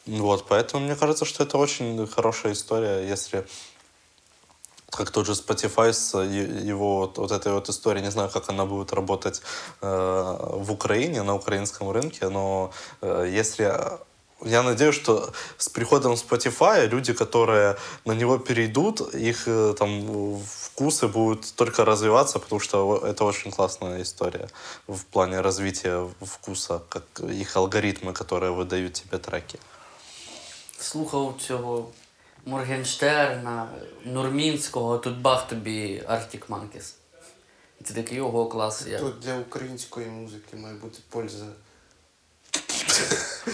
[0.07, 3.43] Вот, поэтому мне кажется, что это очень хорошая история, если
[4.90, 8.66] как тот же Spotify с его вот, вот этой вот историей, не знаю, как она
[8.66, 9.42] будет работать
[9.80, 12.70] э, в Украине, на украинском рынке, но
[13.02, 13.72] э, если
[14.44, 21.08] я надеюсь, что с приходом Spotify люди, которые на него перейдут, их э, там вкусы
[21.08, 24.48] будут только развиваться, потому что это очень классная история
[24.86, 29.58] в плане развития вкуса, как их алгоритмы, которые выдают тебе треки.
[30.78, 31.86] Слухав цього
[32.45, 33.67] Моргенштерна,
[34.05, 36.93] Нурмінського, тут бах тобі Arctic Monkeys.
[37.81, 38.87] І Це такий ого клас.
[38.87, 38.99] Я...
[38.99, 41.45] Тут для української музики має бути польза.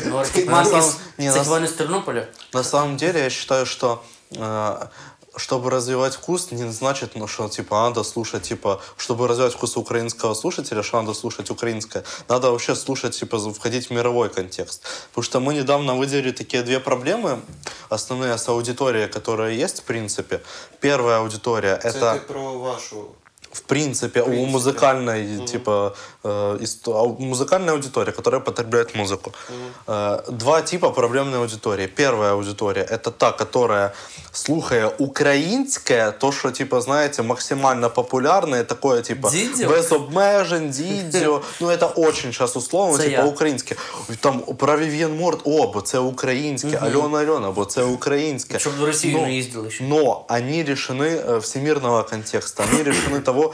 [0.06, 2.28] Ну, Arctic На Monkeys, самом- не, це на- хіба не з Тернополя?
[2.54, 4.88] На самом деле, я считаю, что э,
[5.37, 10.35] чтобы развивать вкус, не значит, ну, что типа надо слушать, типа, чтобы развивать вкус украинского
[10.35, 12.05] слушателя, что надо слушать украинское.
[12.29, 14.83] Надо вообще слушать, типа, входить в мировой контекст.
[15.11, 17.41] Потому что мы недавно выделили такие две проблемы
[17.89, 20.43] основные с аудиторией, которые есть, в принципе.
[20.81, 23.15] Первая аудитория это ти про вашу
[23.56, 24.52] в принципе, у принципе.
[24.52, 29.34] музыкальной, типа, э, исто- ау- музыкальной аудитории, которая потребляет музыку.
[29.88, 31.88] Э, два типа проблемной аудитории.
[31.88, 33.92] Первая аудитория — это та, которая,
[34.32, 39.68] слухая украинское, то, что, типа, знаете, максимально популярное, такое, типа, Дідзьо?
[39.70, 41.42] без обмежень, дідзьо.
[41.62, 43.26] Ну, это очень сейчас условно, Це типа, я.
[43.26, 43.76] українське.
[44.20, 48.60] Там про Вів'єн Морт, о, бо це українське, Альона Альона, бо це українське.
[48.60, 49.84] Щоб в Росію Ну, не їздили ще.
[49.84, 52.64] но они решены э, всемирного контекста.
[52.74, 53.45] Они решены того,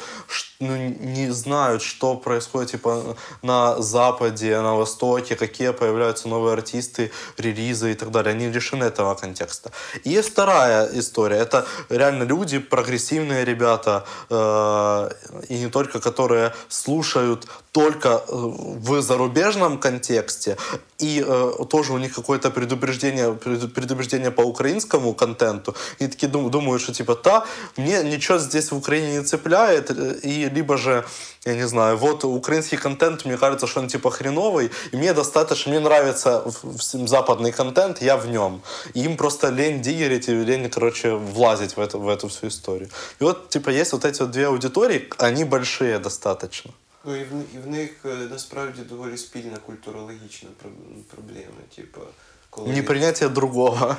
[0.60, 7.92] ну, не знают, что происходит типа на Западе, на Востоке, какие появляются новые артисты, релизы
[7.92, 8.34] и так далее.
[8.34, 9.70] Они лишены этого контекста.
[10.04, 11.38] И вторая история.
[11.38, 15.10] Это реально люди, прогрессивные ребята, э,
[15.48, 20.56] и не только, которые слушают только э, в зарубежном контексте,
[20.98, 26.50] и э, тоже у них какое-то предупреждение, преду- предупреждение по украинскому контенту, и такие дум-
[26.50, 27.44] думают, что типа, та,
[27.76, 31.03] мне ничего здесь в Украине не цепляет, э, и либо же,
[31.45, 35.71] я не знаю, вот украинский контент, мне кажется, что он типа хреновый, и мне достаточно,
[35.71, 38.61] мне нравится в- всем западный контент, я в нем.
[38.95, 42.89] И им просто лень дигерить и лень, короче, влазить в эту, в эту всю историю.
[43.21, 46.71] И вот, типа, есть вот эти вот две аудитории, они большие достаточно.
[47.05, 50.71] Ну і в, і в них е, насправді доволі спільна культурологічна про-
[51.15, 51.61] проблема.
[51.75, 52.01] Типу,
[52.49, 52.67] коли...
[52.69, 53.95] Непринятие другого.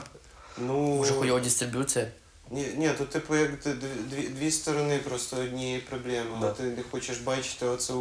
[0.67, 2.07] Ну, Може хуйова дистриб'юція?
[2.54, 3.74] Ні, ні, то типу як дві,
[4.10, 6.38] дві, дві сторони просто однієї проблеми.
[6.42, 6.52] Да.
[6.52, 7.94] Ти не хочеш бачити оце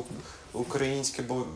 [0.53, 1.47] українське, бо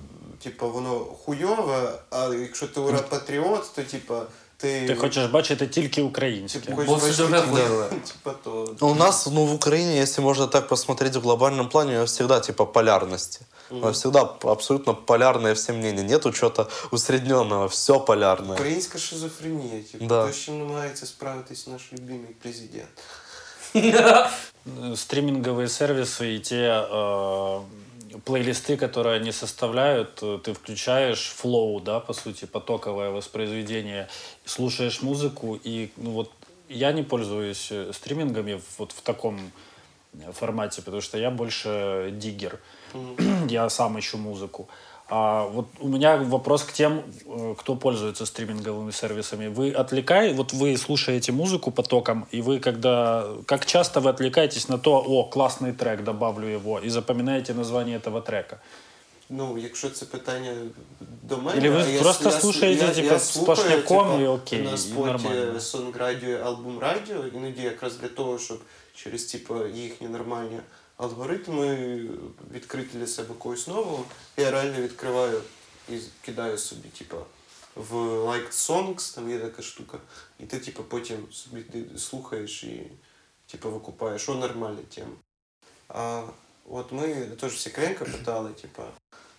[0.43, 4.15] типу, воно хуйове, а якщо ти ура патріот, то типу,
[4.58, 6.60] ти, Ти хочеш бачити тільки українське.
[6.60, 7.90] ти хочеш Бо все бачити друге тільки- хуйове.
[7.90, 8.88] Типа то.
[8.88, 12.40] У нас, ну, в Украине, если можно так посмотреть в глобальном плане, у нас всегда
[12.40, 13.40] типа полярности.
[13.72, 16.04] У нас всегда абсолютно полярное все мнения.
[16.04, 18.54] Нету чего-то усредненного, все полярное.
[18.54, 20.26] Українська шизофренія, типу, Да.
[20.28, 22.90] то, з чим намагається справитись наш любимий президент.
[23.74, 26.56] Э, Стриминговые сервисы и те
[26.92, 27.60] э,
[28.25, 34.09] плейлисты, которые они составляют, э, ты включаешь флоу, да, по сути, потоковое воспроизведение,
[34.45, 36.31] слушаешь музыку, и ну, вот
[36.69, 39.39] я не пользуюсь э, стримингами вот в таком
[40.15, 42.61] э, формате, потому что я больше диггер.
[43.49, 44.69] я сам ищу музыку.
[45.14, 49.48] А вот у меня вопрос к тем, э, кто пользуется стриминговыми сервисами.
[49.48, 54.78] Вы отвлекаете, вот вы слушаете музыку потоком, и вы когда, как часто вы отвлекаетесь на
[54.78, 58.60] то, о, классный трек, добавлю его, и запоминаете название этого трека?
[59.30, 60.54] Ну, якщо це питання
[61.24, 64.22] до мене, Или ви а я, просто я, слушаєте, я, типа, я слухаю, сплошняком типа,
[64.22, 65.54] і окей, на і споті нормально.
[65.54, 68.62] Song Radio, Album Radio, іноді якраз для того, щоб
[68.96, 70.60] через типа, їхні нормальні
[70.97, 72.01] алгоритми
[72.53, 74.05] відкрити для себе когось нового,
[74.37, 75.43] я реально відкриваю
[75.89, 77.17] і кидаю собі, типа,
[77.75, 79.99] в Liked Songs, там є така штука,
[80.41, 82.91] і ти типа, потім собі ти слухаєш і
[83.47, 85.17] типа, викупаєш, о, нормальна тема.
[85.89, 86.23] А
[86.71, 88.89] от ми теж Сікренка питали, типа,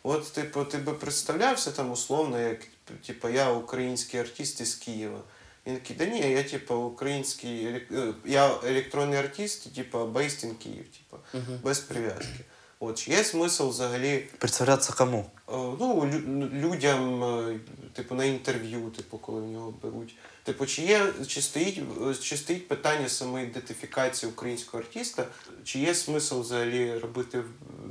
[0.04, 2.60] от, типу, ти би представлявся там условно, як
[3.06, 5.22] типу, я український артист із Києва.
[5.68, 10.86] Він такий, да ні, я типу український, е, я електронний артист, типу, based in Київ,
[10.98, 11.24] типу,
[11.64, 12.40] без прив'язки.
[12.80, 15.18] От, чи є смисл взагалі Представляться кому?
[15.20, 17.60] Е, Ну, лю- людям, е,
[17.94, 20.16] типу, на інтерв'ю, типу, коли в нього беруть.
[20.44, 21.80] Типу, чи є, чи стоїть,
[22.22, 25.26] чи стоїть питання самоідентифікації українського артиста,
[25.64, 27.44] чи є смисл взагалі робити,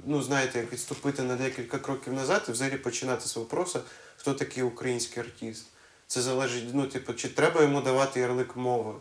[0.07, 3.81] ну, знаєте, як відступити на декілька кроків назад і взагалі починати з вопросу,
[4.17, 5.67] хто такий український артист?
[6.08, 8.93] Це залежить, ну, типу, чи треба йому давати ярлик мови,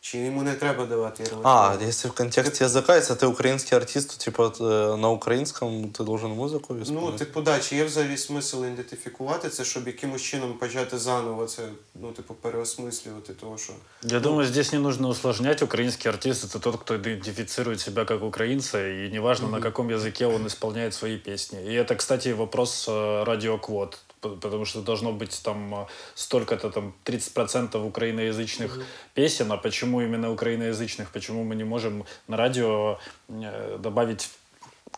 [0.00, 1.84] чи йому не треба давати ярлик А, мови.
[1.88, 6.30] если в контексте языка, если ты украинский артист, то типа э, на украинском ты должен
[6.30, 7.16] музыку Ну, исполнять.
[7.18, 11.62] типу, да, чи є взагалі смисл ідентифікувати це, щоб якимось чином почати заново це,
[11.94, 13.72] ну, типу, переосмислювати, того, що.
[14.02, 15.62] Я думаю, здесь не нужно усложнять.
[15.62, 20.46] Украинский артист — это тот, кто идентифицирует себя как украинца, и неважно, на каком языке он
[20.46, 21.58] исполняет свои песни.
[21.64, 26.93] И это, кстати, вопрос э, радиоквот, п- Потому что должно быть там э, столько-то, там,
[27.05, 28.79] 30% украиноязычных
[29.13, 31.11] песен, а почему именно украиноязычных?
[31.11, 34.29] Почему мы не можем на радио э, добавить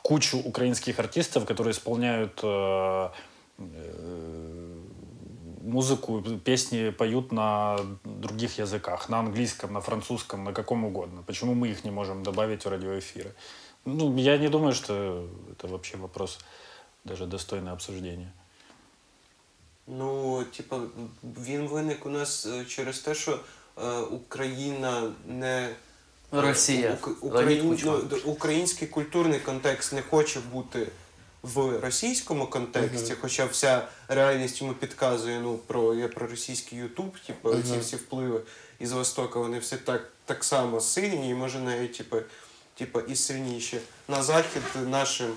[0.01, 3.09] кучу украинских артистов, которые исполняют э,
[3.57, 4.79] э,
[5.61, 11.23] музыку, песни поют на других языках, на английском, на французском, на каком угодно.
[11.25, 13.33] Почему мы их не можем добавить в радиоэфиры?
[13.85, 16.39] Ну, я не думаю, что это вообще вопрос
[17.03, 18.33] даже достойный обсуждения.
[19.87, 20.81] Ну, типу,
[21.23, 23.39] він виник у нас е, через те, що
[23.77, 25.75] е, Україна не.
[26.31, 26.97] Росія.
[27.01, 30.87] Ук- Україн- ну, український культурний контекст не хоче бути
[31.43, 37.49] в російському контексті, хоча вся реальність йому підказує ну, про, є про російський Ютуб, типу,
[37.55, 38.41] ці всі впливи
[38.79, 42.17] із Востока, вони всі так, так само сильні, і може навіть типу,
[42.75, 43.79] типу, і сильніші.
[44.07, 45.33] На захід нашим,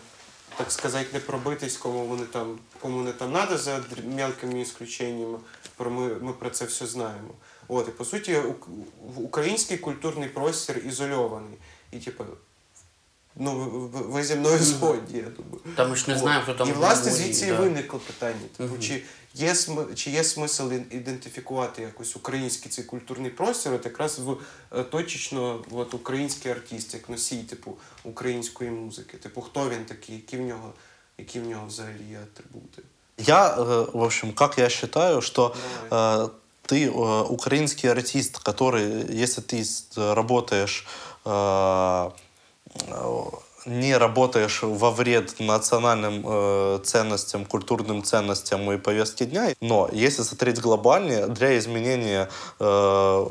[0.56, 5.38] так сказати, не пробитись, кому вони там, кому не там надо, за мелкими ісключеннями.
[5.76, 7.30] Про ми, ми про це все знаємо.
[7.68, 8.68] От, і по суті, ук-
[9.16, 11.58] український культурний простір ізольований.
[11.92, 12.24] І, типу,
[13.35, 15.61] ну, ви- ви, ви зі мною згодні, я думаю.
[15.75, 16.19] Та ми ж не От.
[16.19, 17.55] знаємо, хто там І власне говорить, звідси і да.
[17.59, 18.39] виникло питання.
[18.57, 19.03] Типу, чи,
[19.33, 19.79] є см...
[19.95, 24.37] чи є смисл ін- ідентифікувати якось український цей культурний простір, от якраз в
[24.77, 29.17] е, точечно от, український артист, як носій, типу, української музики.
[29.17, 30.73] Типу, хто він такий, які в нього,
[31.17, 32.81] які в нього взагалі є атрибути.
[33.17, 35.55] Я, э, в общем, как я считаю, что
[35.89, 36.29] э,
[36.65, 40.85] ты э, украинский артист, который, если ты с- работаешь,
[41.25, 42.11] э, э,
[43.66, 50.60] не работаешь во вред национальным э, ценностям, культурным ценностям и повестке дня, но если смотреть
[50.60, 52.28] глобальнее, для изменения,
[52.60, 53.26] э,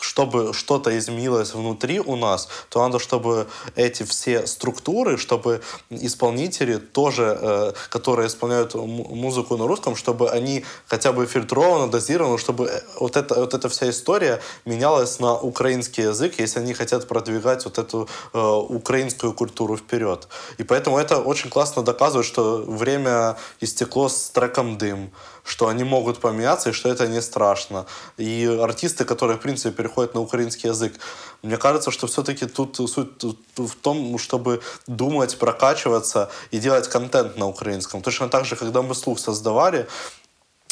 [0.00, 7.38] чтобы что-то изменилось внутри у нас, то надо, чтобы эти все структуры, чтобы исполнители тоже,
[7.40, 13.16] э, которые исполняют музыку на русском, чтобы они хотя бы фильтрованно, дозировано, чтобы э, вот,
[13.16, 18.08] это, вот эта вся история менялась на украинский язык, если они хотят продвигать вот эту
[18.32, 20.28] э, украинскую культуру вперед.
[20.58, 25.10] И поэтому это очень классно доказывает, что время истекло с треком «Дым»,
[25.48, 27.86] что они могут поменяться и что это не страшно.
[28.18, 30.92] И артисты, которые, в принципе, переходят на украинский язык,
[31.42, 33.24] мне кажется, что все-таки тут суть
[33.56, 38.02] в том, чтобы думать, прокачиваться и делать контент на украинском.
[38.02, 39.86] Точно так же, когда мы слух создавали,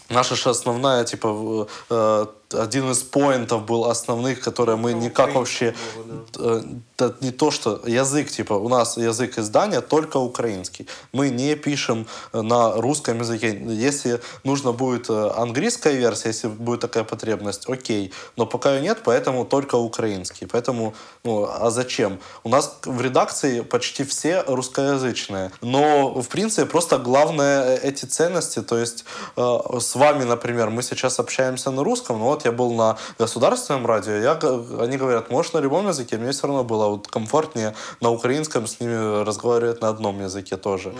[0.09, 5.75] Наша же основная, типа, э, один из поинтов был основных, которые мы Ну, никак вообще...
[5.97, 6.63] мова, э,
[6.99, 10.89] да не то, что язык, типа, у нас язык издания только украинский.
[11.13, 13.61] Мы не пишем э, на русском языке.
[13.67, 18.13] Если нужно будет э, английская версия, если будет такая потребность, окей.
[18.37, 20.47] Но пока ее нет, поэтому только украинский.
[20.47, 22.19] Поэтому, ну, а зачем?
[22.45, 25.51] У нас в редакции почти все русскоязычные.
[25.63, 29.05] Но, в принципе, просто главное эти ценности, то есть
[29.37, 33.87] э, с вами, например, мы сейчас общаемся на русском, но вот я был на государственном
[33.87, 34.33] радио, я,
[34.81, 38.81] они говорят, можешь на любом языке, мне все равно было вот комфортнее на украинском с
[38.81, 40.93] ними разговаривать на одном языке тоже.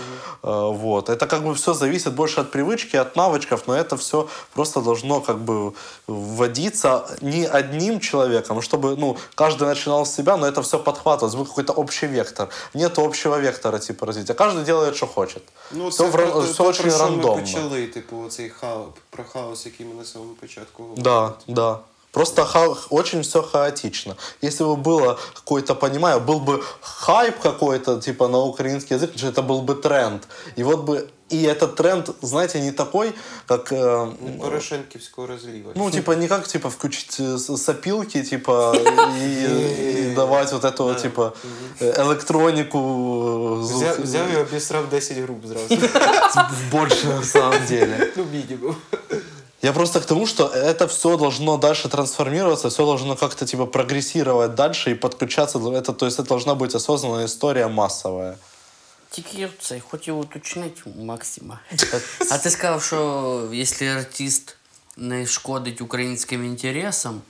[0.43, 1.09] Э, вот.
[1.09, 5.21] Это как бы все зависит больше от привычки, от навычков, но это все просто должно
[5.21, 5.73] как бы
[6.07, 11.47] вводиться не одним человеком, чтобы, ну, каждый начинал с себя, но это все подхватывалось, был
[11.47, 12.49] какой-то общий вектор.
[12.75, 14.35] Нет общего вектора типа развития.
[14.35, 15.43] Каждый делает, что хочет.
[15.71, 17.43] Ну, все про, ра- то, все то, очень про що ми рандомно.
[17.43, 21.03] почали, типу, оцей хаос, про хаос, який ми на самому початку говорили.
[21.03, 21.80] Да, да.
[22.12, 24.16] Просто ха- очень все хаотично.
[24.42, 29.42] Если бы было какой-то, понимаю, был бы хайп какой-то, типа на украинский язык, значит, это
[29.42, 30.24] был бы тренд.
[30.58, 33.14] И вот бы, и этот тренд, знаете, не такой,
[33.48, 35.72] как, э, Ну, Порошенківського розліва.
[35.76, 38.76] ну, типа, не как, типа, включить э, с- сопилки, типа,
[39.22, 39.46] и,
[40.12, 41.32] и давать вот эту, вот, типа,
[41.82, 45.78] э, электронику, э, звук, Взяв, взяв і обісрав 10 груп зразу.
[46.72, 48.12] больше на самом деле.
[48.18, 48.76] ну, мінімум.
[49.66, 54.56] Я просто к тому, что это все должно дальше трансформироваться, все должно как-то типа прогрессировать
[54.56, 55.60] дальше и подключаться.
[55.60, 58.38] Это, то есть это должна быть осознанная история массовая.
[59.10, 61.60] Тільки я цей хотів уточнити Максима.
[62.32, 64.58] А ти сказав, що якщо артист
[64.98, 67.22] не шкодить українським інтересам,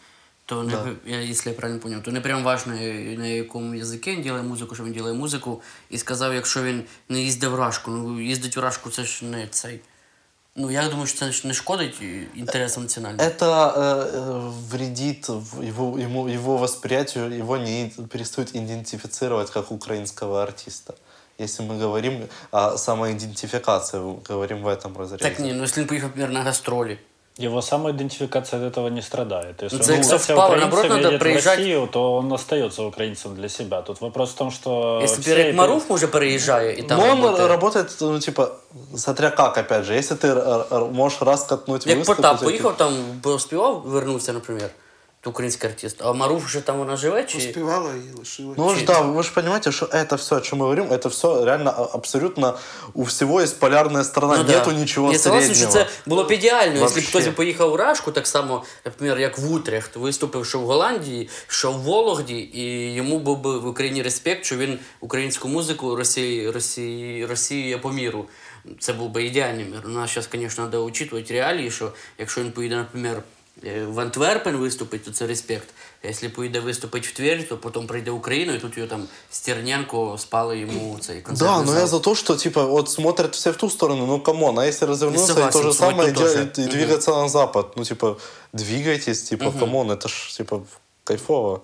[0.45, 2.74] то не, я, якщо я правильно поняв, то не прям важно,
[3.18, 5.62] на якому язикі він робить музику, що він робить музику.
[5.89, 9.47] І сказав, якщо він не їздив в Рашку, ну їздить в Рашку, це ж не
[9.47, 9.80] цей.
[10.56, 12.02] Ну, я думаю, що це ж не шкодить
[12.36, 13.20] інтересам національним.
[13.20, 20.43] Это э, э, вредит в- его, ему, его восприятию, его не перестают идентифицировать как украинского
[20.43, 20.93] артиста.
[21.39, 23.99] Если мы говорим о самоидентификации,
[24.30, 25.24] говорим в этом разрезе.
[25.24, 26.99] Так ні, ну якщо він поїхав, наприклад, на гастролі.
[27.39, 29.64] Его самоидентификация от этого не страдает.
[29.64, 31.88] Если Ну, он це як является совпало, украинцем наоборот, и надо едет в приезжать- Россию,
[31.91, 33.82] то он остается украинцем для себя.
[33.82, 34.97] Тут вопрос в том, что...
[35.02, 37.47] Якщо все Пірек это- Маруф, може, переїжджає і там Но он работає.
[37.47, 38.47] работает, ну, типа,
[38.95, 39.95] смотря как, опять же.
[39.95, 42.45] Если ты э, э, можешь раскатнуть Як выступить, Потап окей.
[42.45, 42.93] поїхав там,
[43.39, 44.76] співав, вернувся, наприклад, то
[45.26, 45.97] український артист.
[45.99, 47.38] А Маруф вже там вона живе, чи.
[47.38, 48.56] Поспівала і лишила.
[48.58, 51.10] Ну, вы же, да, вы же понимаете, что это все, о чем мы говорим, это
[51.10, 52.58] все реально а- абсолютно
[52.93, 54.52] у всего есть полярная сторона, Ну, да.
[54.52, 55.86] нету ничего Я согласен, що среднего.
[55.86, 57.20] це було б ідеально, якщо б Вообще.
[57.22, 61.72] хтось поїхав у Рашку, так само, наприклад, як в Утрехт, виступив, що в Голландії, що
[61.72, 67.26] в Вологді, і йому був би в Україні респект, що він українську музику Росії, Росії,
[67.26, 68.26] Росіює по міру.
[68.80, 69.82] Це був би ідеальний мір.
[69.86, 73.22] У нас зараз, звісно, треба учитувати реалії, що якщо він поїде, наприклад, е,
[73.88, 75.68] в Антверпен виступить, то це респект.
[76.04, 79.08] А якщо поїде виступити в Тверь, то потім прийде в Україну, і тут його там
[79.32, 81.52] Стерненко спали йому цей концерт.
[81.52, 84.60] Да, но я за то, что типа вот смотрят все в ту сторону, ну камон,
[84.60, 86.36] а если развернуться и согласен, то же с тобой самое тут тоже.
[86.36, 88.18] делать, и двигаться на запад, ну типа
[88.54, 90.62] двигайтесь, типа камон, это ж типа
[91.04, 91.62] кайфово.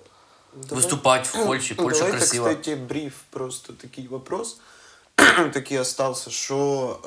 [0.72, 2.50] Виступати в Польщі, Польща Давайте, красива.
[2.50, 4.58] кстати, бриф, просто такий вопрос.
[5.53, 6.99] Такий остався, що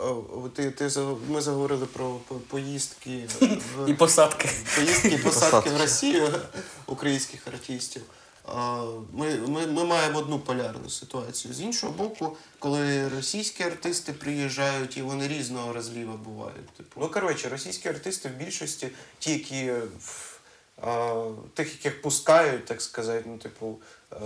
[0.45, 2.09] е, ти, ти, за- ми заговорили про
[2.47, 4.49] поїздки в, І посадки.
[4.75, 6.29] поїздки і посадки в Росію
[6.85, 8.01] українських артистів.
[9.13, 11.53] Ми, ми, ми маємо одну полярну ситуацію.
[11.53, 16.69] З іншого боку, коли російські артисти приїжджають і вони різного розліва бувають.
[16.77, 18.87] Типу, ну коротше, російські артисти в більшості,
[19.19, 19.73] ті, які
[21.54, 23.78] тих, яких пускають, так сказати, ну, типу,
[24.12, 24.16] е,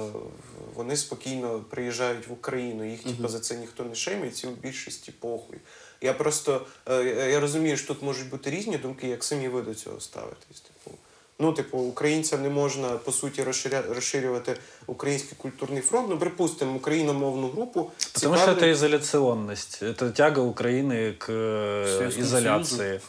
[0.74, 5.12] вони спокійно приїжджають в Україну, їх типу, за це ніхто не шеймить, і в більшості
[5.12, 5.58] похуй.
[6.00, 9.74] Я просто е, я розумію, що тут можуть бути різні думки, як самі ви до
[9.74, 10.60] цього ставитесь.
[10.60, 10.96] Типу,
[11.38, 16.06] ну, типу, українцям не можна по суті розширя- розширювати український культурний фронт.
[16.10, 17.90] Ну, припустимо, україномовну групу.
[18.12, 19.82] Потому что цікавлять- это изоляционность.
[19.82, 23.00] Это тяга Украины к э, Советскому изоляции.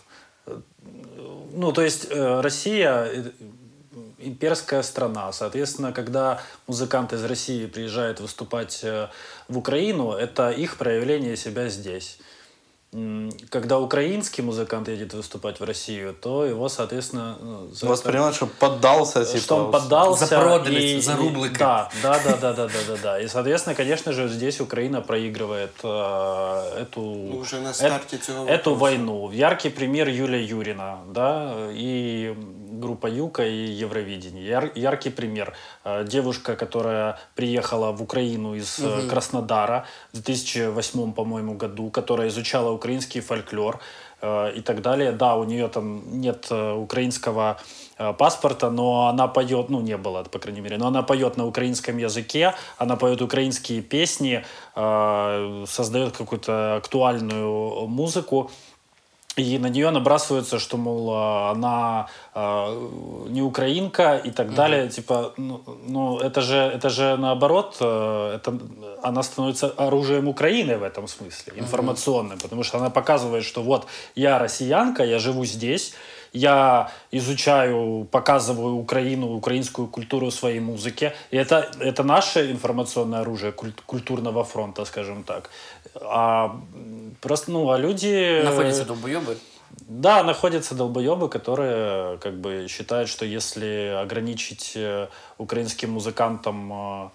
[1.53, 3.31] Ну, то есть э, Россия э,
[4.19, 5.33] имперская страна.
[5.33, 9.09] Соответственно, когда музыканты из России приезжают выступать э,
[9.49, 12.19] в Украину, это их проявление себя здесь.
[13.51, 18.47] Когда украинский музыкант едет выступать в Россию, то его, соответственно, ну, за это- Воспринимать, что
[18.47, 19.39] поддался, типа.
[19.39, 20.27] что он поддался.
[20.27, 21.59] За проданность, и- за и- рублики.
[21.59, 23.21] Да, да, да, да, да, да, да, да.
[23.21, 27.01] И, соответственно, конечно же, здесь Украина проигрывает э, эту,
[27.41, 29.31] уже на старте цього эту войну.
[29.33, 32.35] Яркий пример Юлия Юрина, да, и
[32.71, 34.47] группа Юка и Евровидение.
[34.47, 35.55] Яр- яркий пример.
[35.85, 42.71] Э, Девушка, которая приехала в Украину из э, Краснодара в 2008, по-моему, году, которая изучала
[42.71, 43.81] украинский фольклор
[44.23, 45.13] э, и так далее.
[45.13, 47.57] Да, у нее там нет э, украинского
[47.99, 51.47] э, паспорта, но она поет, ну не было, по крайней мере, но она поет на
[51.47, 54.45] украинском языке, она поет украинские песни,
[54.77, 58.51] э, создает какую-то актуальную музыку.
[59.37, 64.89] И на нее набрасываются, что, мол, а, она э, не украинка и так далее.
[64.89, 68.59] Типа, ну, ну, это же, это же наоборот, э, это,
[69.03, 74.39] она становится оружием Украины в этом смысле, информационным, потому что она показывает, что вот я
[74.39, 75.95] россиянка, я живу здесь,
[76.33, 81.15] я изучаю, показываю Украину, украинскую культуру своей музыке.
[81.31, 85.51] И это, это наше информационное оружие куль- культурного фронта, скажем так.
[86.01, 86.57] А
[87.21, 88.43] просто, ну, а люди...
[88.45, 89.37] Находятся долбоебы.
[89.89, 95.09] Да, находятся долбоебы, которые как бы считают, что если ограничить э,
[95.39, 97.11] украинским музыкантам э, э,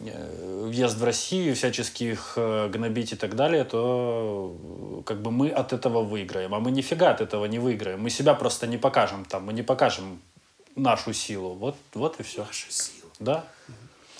[0.00, 4.56] въезд в Россию, всячески их э, гнобить и так далее, то
[5.00, 6.54] э, как бы мы от этого выиграем.
[6.54, 8.00] А мы нифига от этого не выиграем.
[8.00, 10.20] Мы себя просто не покажем там, мы не покажем
[10.76, 11.54] нашу силу.
[11.54, 12.44] Вот, вот и все.
[12.44, 13.10] Наша сила.
[13.18, 13.44] Да.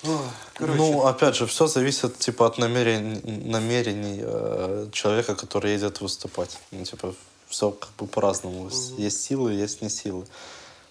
[0.03, 0.21] Ох,
[0.53, 6.57] коротше, Ну, опять же, все зависит типа от намерений, намерений э, человека, который едет выступать.
[6.71, 7.13] Ну, типа,
[7.47, 8.69] все как бы по-разному.
[8.97, 10.25] Есть силы, есть не силы.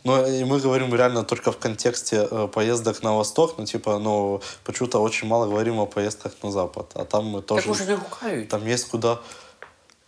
[0.05, 4.39] Но и мы говорим реально только в контексте э, поездок на восток, ну, типа, ну,
[4.63, 6.91] почему-то очень мало говорим о поездках на запад.
[6.93, 7.61] А там мы тоже...
[7.61, 8.49] Так може не гукають.
[8.49, 9.17] Там есть куда...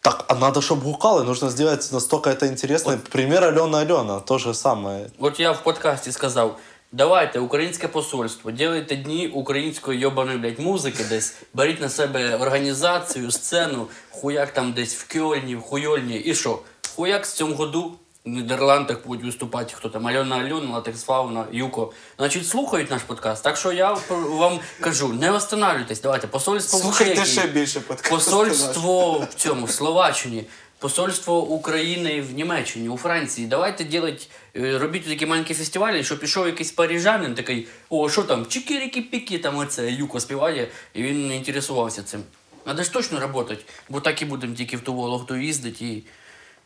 [0.01, 2.99] Так, а надо, чтобы гукало, нужно сделать настолько это интересно.
[3.11, 5.09] Пример Алена Алена, то же самое.
[5.19, 6.57] От я в подкасті сказав:
[6.91, 13.87] давайте, українське посольство, ділайте дні української йобаної, блядь, музики десь, беріть на себе організацію, сцену,
[14.11, 16.17] хуяк там десь в Кьольні, в Хуйольні.
[16.17, 16.59] І що?
[16.95, 17.91] Хуяк з цьому году
[18.24, 21.92] в Нідерландах будуть виступати, хто там, Альона Альона, Латекс Фауна, Юко.
[22.18, 23.44] Значить, слухають наш подкаст.
[23.44, 27.26] Так що я вам кажу, не останавливайтесь, давайте, посольство в Чехії.
[27.26, 28.10] ще більше подкастів.
[28.10, 30.44] Посольство в цьому в Словаччині,
[30.78, 33.46] посольство України в Німеччині, у Франції.
[33.46, 38.46] Давайте делать, е, робіть такі маленькі фестивалі, щоб пішов якийсь парижанин такий, о, що там,
[38.46, 42.22] чикіріки-піки, там оце Юко співає, і він не інтересувався цим.
[42.66, 43.58] Надо ж точно працювати,
[43.88, 46.04] бо так і будемо тільки в ту Вологду їздити і,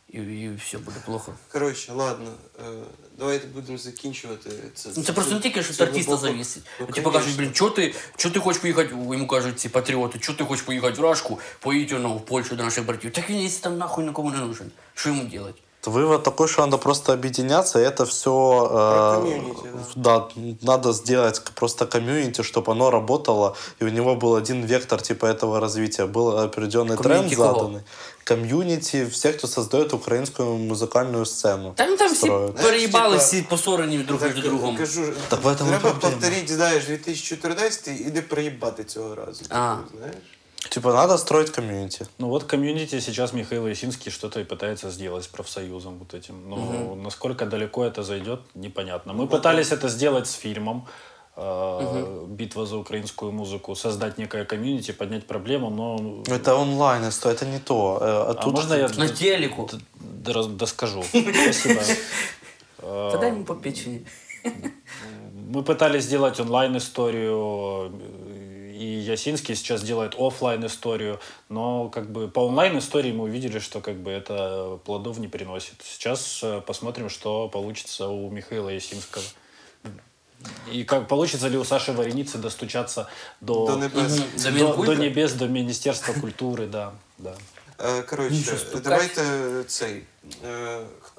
[0.08, 1.32] і, і все буде плохо.
[1.52, 2.26] Коротше, ладно,
[2.58, 2.62] е,
[3.18, 4.88] давайте будемо закінчувати це.
[4.96, 6.32] Ну, це просто не тільки, що це від артиста глибоко.
[6.32, 6.62] зависить.
[6.80, 7.42] Ну, типу кажуть, конечно.
[7.42, 11.00] блін, чого ти, чого ти хочеш поїхати, йому кажуть ці патріоти, чого ти хочеш поїхати
[11.00, 13.12] в Рашку, поїдь воно в Польщу до наших братів.
[13.12, 14.70] Так він якщо там нахуй нікому не нужен.
[14.94, 15.60] Що йому робити?
[15.84, 18.30] Вывод такой, что надо просто объединяться, и это все...
[19.16, 20.28] комьюнити, да.
[20.62, 25.26] надо сделать к- просто комьюнити, чтобы оно работало, и у него был один вектор типа
[25.26, 26.06] этого развития.
[26.06, 27.52] Был определенный тренд Комьюнити кого?
[27.52, 27.80] заданный.
[28.26, 31.72] Комьюнити всех, кто создает украинскую музыкальную сцену.
[31.76, 32.54] Та ну там всі строят.
[32.56, 34.76] переїбали, типа, всі посорені друг Так, між другом.
[34.76, 36.00] Кажу, Так в этом и треба проблема.
[36.00, 39.44] повторити, знаєш, 2014 і не проїбати цього разу.
[39.48, 39.74] А.
[39.76, 40.16] Типу, знаєш?
[40.68, 42.06] Типа надо строить комьюнити.
[42.18, 46.34] Ну вот комьюнити сейчас Михаил Ясинский что-то и пытается сделать с профсоюзом вот этим.
[46.48, 49.12] Но насколько далеко это зайдет, непонятно.
[49.12, 50.86] Мы пытались это сделать с фильмом
[51.37, 56.23] э, «Битва за украинскую музыку», создать некое community, поднять проблему, но...
[56.35, 57.97] Это онлайн, это, это не то.
[58.01, 59.69] Э, А, А тут можно я На телеку.
[60.57, 61.03] доскажу?
[61.03, 61.81] Спасибо.
[62.79, 63.99] Э, Та дай йому по печені.
[65.53, 71.19] Мы пытались сделать онлайн-историю, э, и Ясинский сейчас делает оффлайн историю
[71.49, 75.81] но как бы по онлайн-истории мы увидели, что как бы это плодов не приносит.
[75.83, 79.23] Сейчас э, посмотрим, что получится у Михаила Ясинского.
[80.71, 83.07] И как получится ли у Саши Вареницы достучаться
[83.41, 84.21] до, До небес.
[84.43, 87.35] До до, до небес, до Министерства культуры, да, да.
[87.79, 90.03] Е, Коротше, давайте цей.
[90.43, 90.47] е,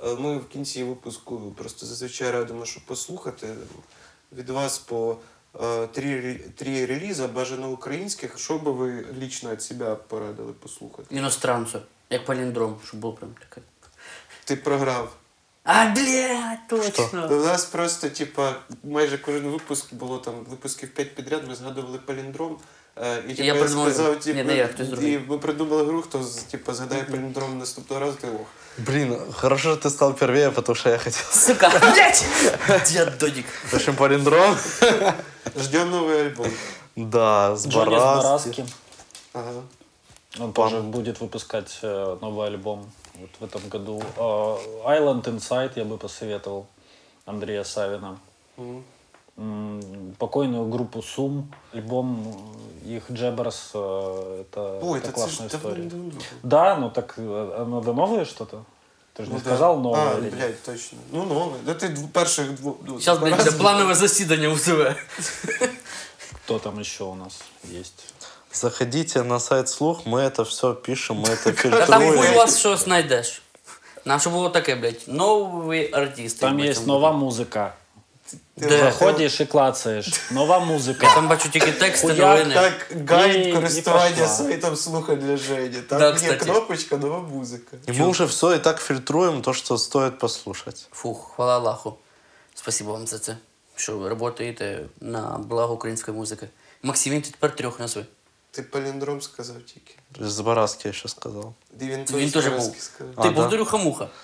[0.05, 3.55] е, Ми в кінці випуску просто зазвичай радимо, щоб послухати
[4.33, 5.17] від вас по
[5.93, 8.39] три, три реліза, бажано українських.
[8.39, 11.17] Що би ви лічно від себе порадили послухати?
[11.17, 11.81] Іностранцю.
[12.11, 13.61] Як паліндром, щоб було прям таке.
[14.45, 15.17] Ти програв.
[15.68, 17.28] А, блядь, точно.
[17.28, 18.54] У нас просто, типа,
[18.84, 22.58] майже кожен випуск було там випусків 5 підряд, ми згадували паліндром.
[22.98, 25.20] е, І, типа, я придумав- сказав, Ні, типу, не я, хтось і другий.
[25.28, 28.48] ми придумали гру, хто з- типа, згадає паліндром наступного разу, ти лох.
[28.78, 31.24] Блин, хорошо, что ты стал первее, потому что я хотел.
[31.32, 32.26] Сука, блядь!
[32.92, 33.46] Я додік.
[33.72, 34.58] В общем, палиндром.
[35.60, 36.48] Ждем новий альбом.
[36.96, 38.24] Да, с Джонни Бараски.
[38.26, 38.66] Бараски.
[39.34, 39.52] Ага.
[40.40, 40.70] Он Пам.
[40.70, 44.03] тоже будет выпускать э, новый альбом вот в этом году.
[44.17, 44.21] Э,
[44.87, 46.67] Island Inside я бы посоветовал
[47.27, 48.19] Андрея Савина.
[49.37, 51.53] М, Покойную группу Сум.
[51.73, 52.37] Альбом
[52.85, 53.71] э, их Джеберс.
[53.75, 55.83] э, Это, Ой, это ж классная история.
[55.85, 56.21] давно-давно.
[56.43, 58.65] Да, ну так э, да новое что-то?
[59.15, 59.51] Ты же Ну не да.
[59.51, 60.35] сказал новое А, или нет?
[60.35, 60.99] блядь, точно.
[61.13, 61.57] Ну, нове.
[61.65, 62.77] Да ти дв- перших двох.
[63.01, 64.95] Зараз, блядь, планове засідання УСВ.
[66.45, 67.41] Кто там еще у нас
[67.81, 68.15] есть?
[68.54, 72.36] Заходите на сайт Слух, мы это все пишем, мы это Та там хуй фильтруем.
[72.36, 73.42] вас щось знайдеш.
[74.06, 76.40] Нам що було таке, блядь, нові артисти.
[76.40, 77.70] Там блядь, есть там нова музыка.
[78.58, 78.78] Де?
[78.80, 80.32] Заходишь и клацаешь.
[80.32, 81.16] Нова Я музыка.
[81.16, 82.54] там бачу тільки тексти, Хуяк, новини.
[82.56, 84.28] Так, І- гайд і користування пошла.
[84.28, 85.78] сайтом слуха для Жені.
[85.90, 86.36] Там Да, є кстати.
[86.36, 87.78] кнопочка, нова музика.
[87.90, 90.88] И мы уже все и так фильтруем, то, что стоит послушать.
[90.92, 91.98] Фух, хвала Аллаху.
[92.56, 93.38] Спасибо вам за це,
[93.76, 96.48] що ви працюєте на благо української музики.
[96.84, 98.06] Максим, він тепер трьох назви.
[98.52, 99.96] Ти паліндром сказав тільки.
[100.30, 101.54] З Бараски еще сказал.
[101.82, 102.82] Він, Він теж теж по-русски був.
[102.82, 103.16] сказав.
[103.16, 103.32] Ти А, да?
[103.32, 104.08] повторюха-муха.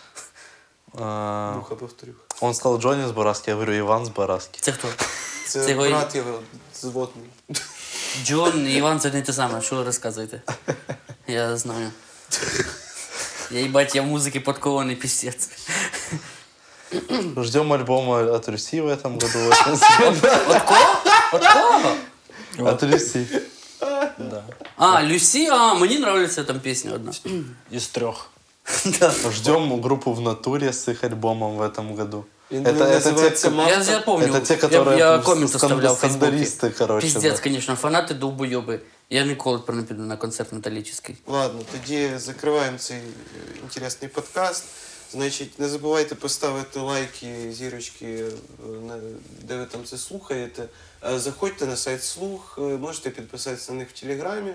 [0.99, 2.14] А, Муха повторю.
[2.41, 4.60] Он сказал Джонни с Бараски, я говорю Иван с Бараски.
[4.62, 4.88] Це хто?
[5.47, 6.39] Це, Це його- брат його
[6.76, 7.26] зводний.
[8.26, 9.62] Джон і Іван це не те саме.
[9.62, 10.41] Що ви розказуєте?
[11.28, 11.91] Я знаю.
[13.51, 15.49] Я їбать, я в музиці подкований піздець.
[17.38, 19.49] Ждем альбома от Руси в этом году.
[19.49, 20.32] очень сильно.
[20.49, 21.01] От кого?
[21.34, 21.95] От кого?
[22.72, 23.41] От Руси.
[24.18, 24.43] Да.
[24.78, 27.12] А, Люсі, а, мені нравится там пісня одна.
[27.74, 28.30] Из трех.
[28.99, 29.14] Да.
[29.32, 32.26] Ждем группу в натуре с их альбомом в этом году.
[32.51, 33.70] Він Это, это, те, називається кто- «Мав».
[33.70, 34.28] Я, я помню.
[34.28, 36.32] Это те, которые я, я с- коммент с- оставлял в Фейсбуке.
[36.32, 37.43] сандаристы, короче, Пиздец, да.
[37.43, 38.80] конечно, фанаты долбоебы.
[39.10, 41.16] Я ніколи тепер не піду на концерт металлический.
[41.28, 43.01] Ладно, тоді закриваємо цей е,
[43.64, 44.64] інтересний подкаст.
[45.12, 48.30] Значить, не забувайте поставити лайки, зірочки, е,
[49.42, 50.68] де ви там це слухаєте.
[51.07, 54.52] Е, Заходьте на сайт Слух, е, можете підписатися на них в Телеграмі.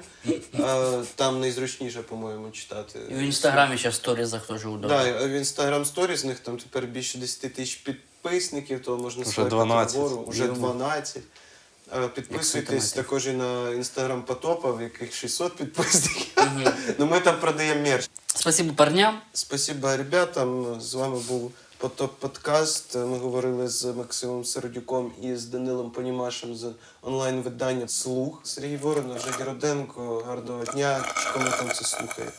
[1.16, 3.00] Там найзручніше, по-моєму, читати.
[3.10, 4.88] І в інстаграмі зараз в сторізах теж удобно.
[4.88, 9.44] Да, в Інстаграм Сторіс, в них там тепер більше 10 тисяч підписників, то можна Вже
[9.46, 9.98] 12.
[9.98, 10.16] вгору.
[10.16, 11.24] Уже 12.
[11.96, 16.28] Е, Підписуйтесь також і на інстаграм Потопа, в яких 600 підписників.
[16.98, 18.10] Ну ми там продаємо мерч.
[18.40, 19.22] Спасибо парням.
[19.34, 20.82] Спасибо ребятам.
[20.82, 22.96] З вами був Потоп Подкаст.
[22.96, 26.72] Ми говорили з Максимом Сердюком і з Данилом Понімашем з
[27.02, 28.42] онлайн-видання Слух.
[28.44, 30.24] Сергій Воронов, Жені Роденко.
[30.28, 31.06] Гарного дня.
[31.34, 32.32] Кому там це слухає?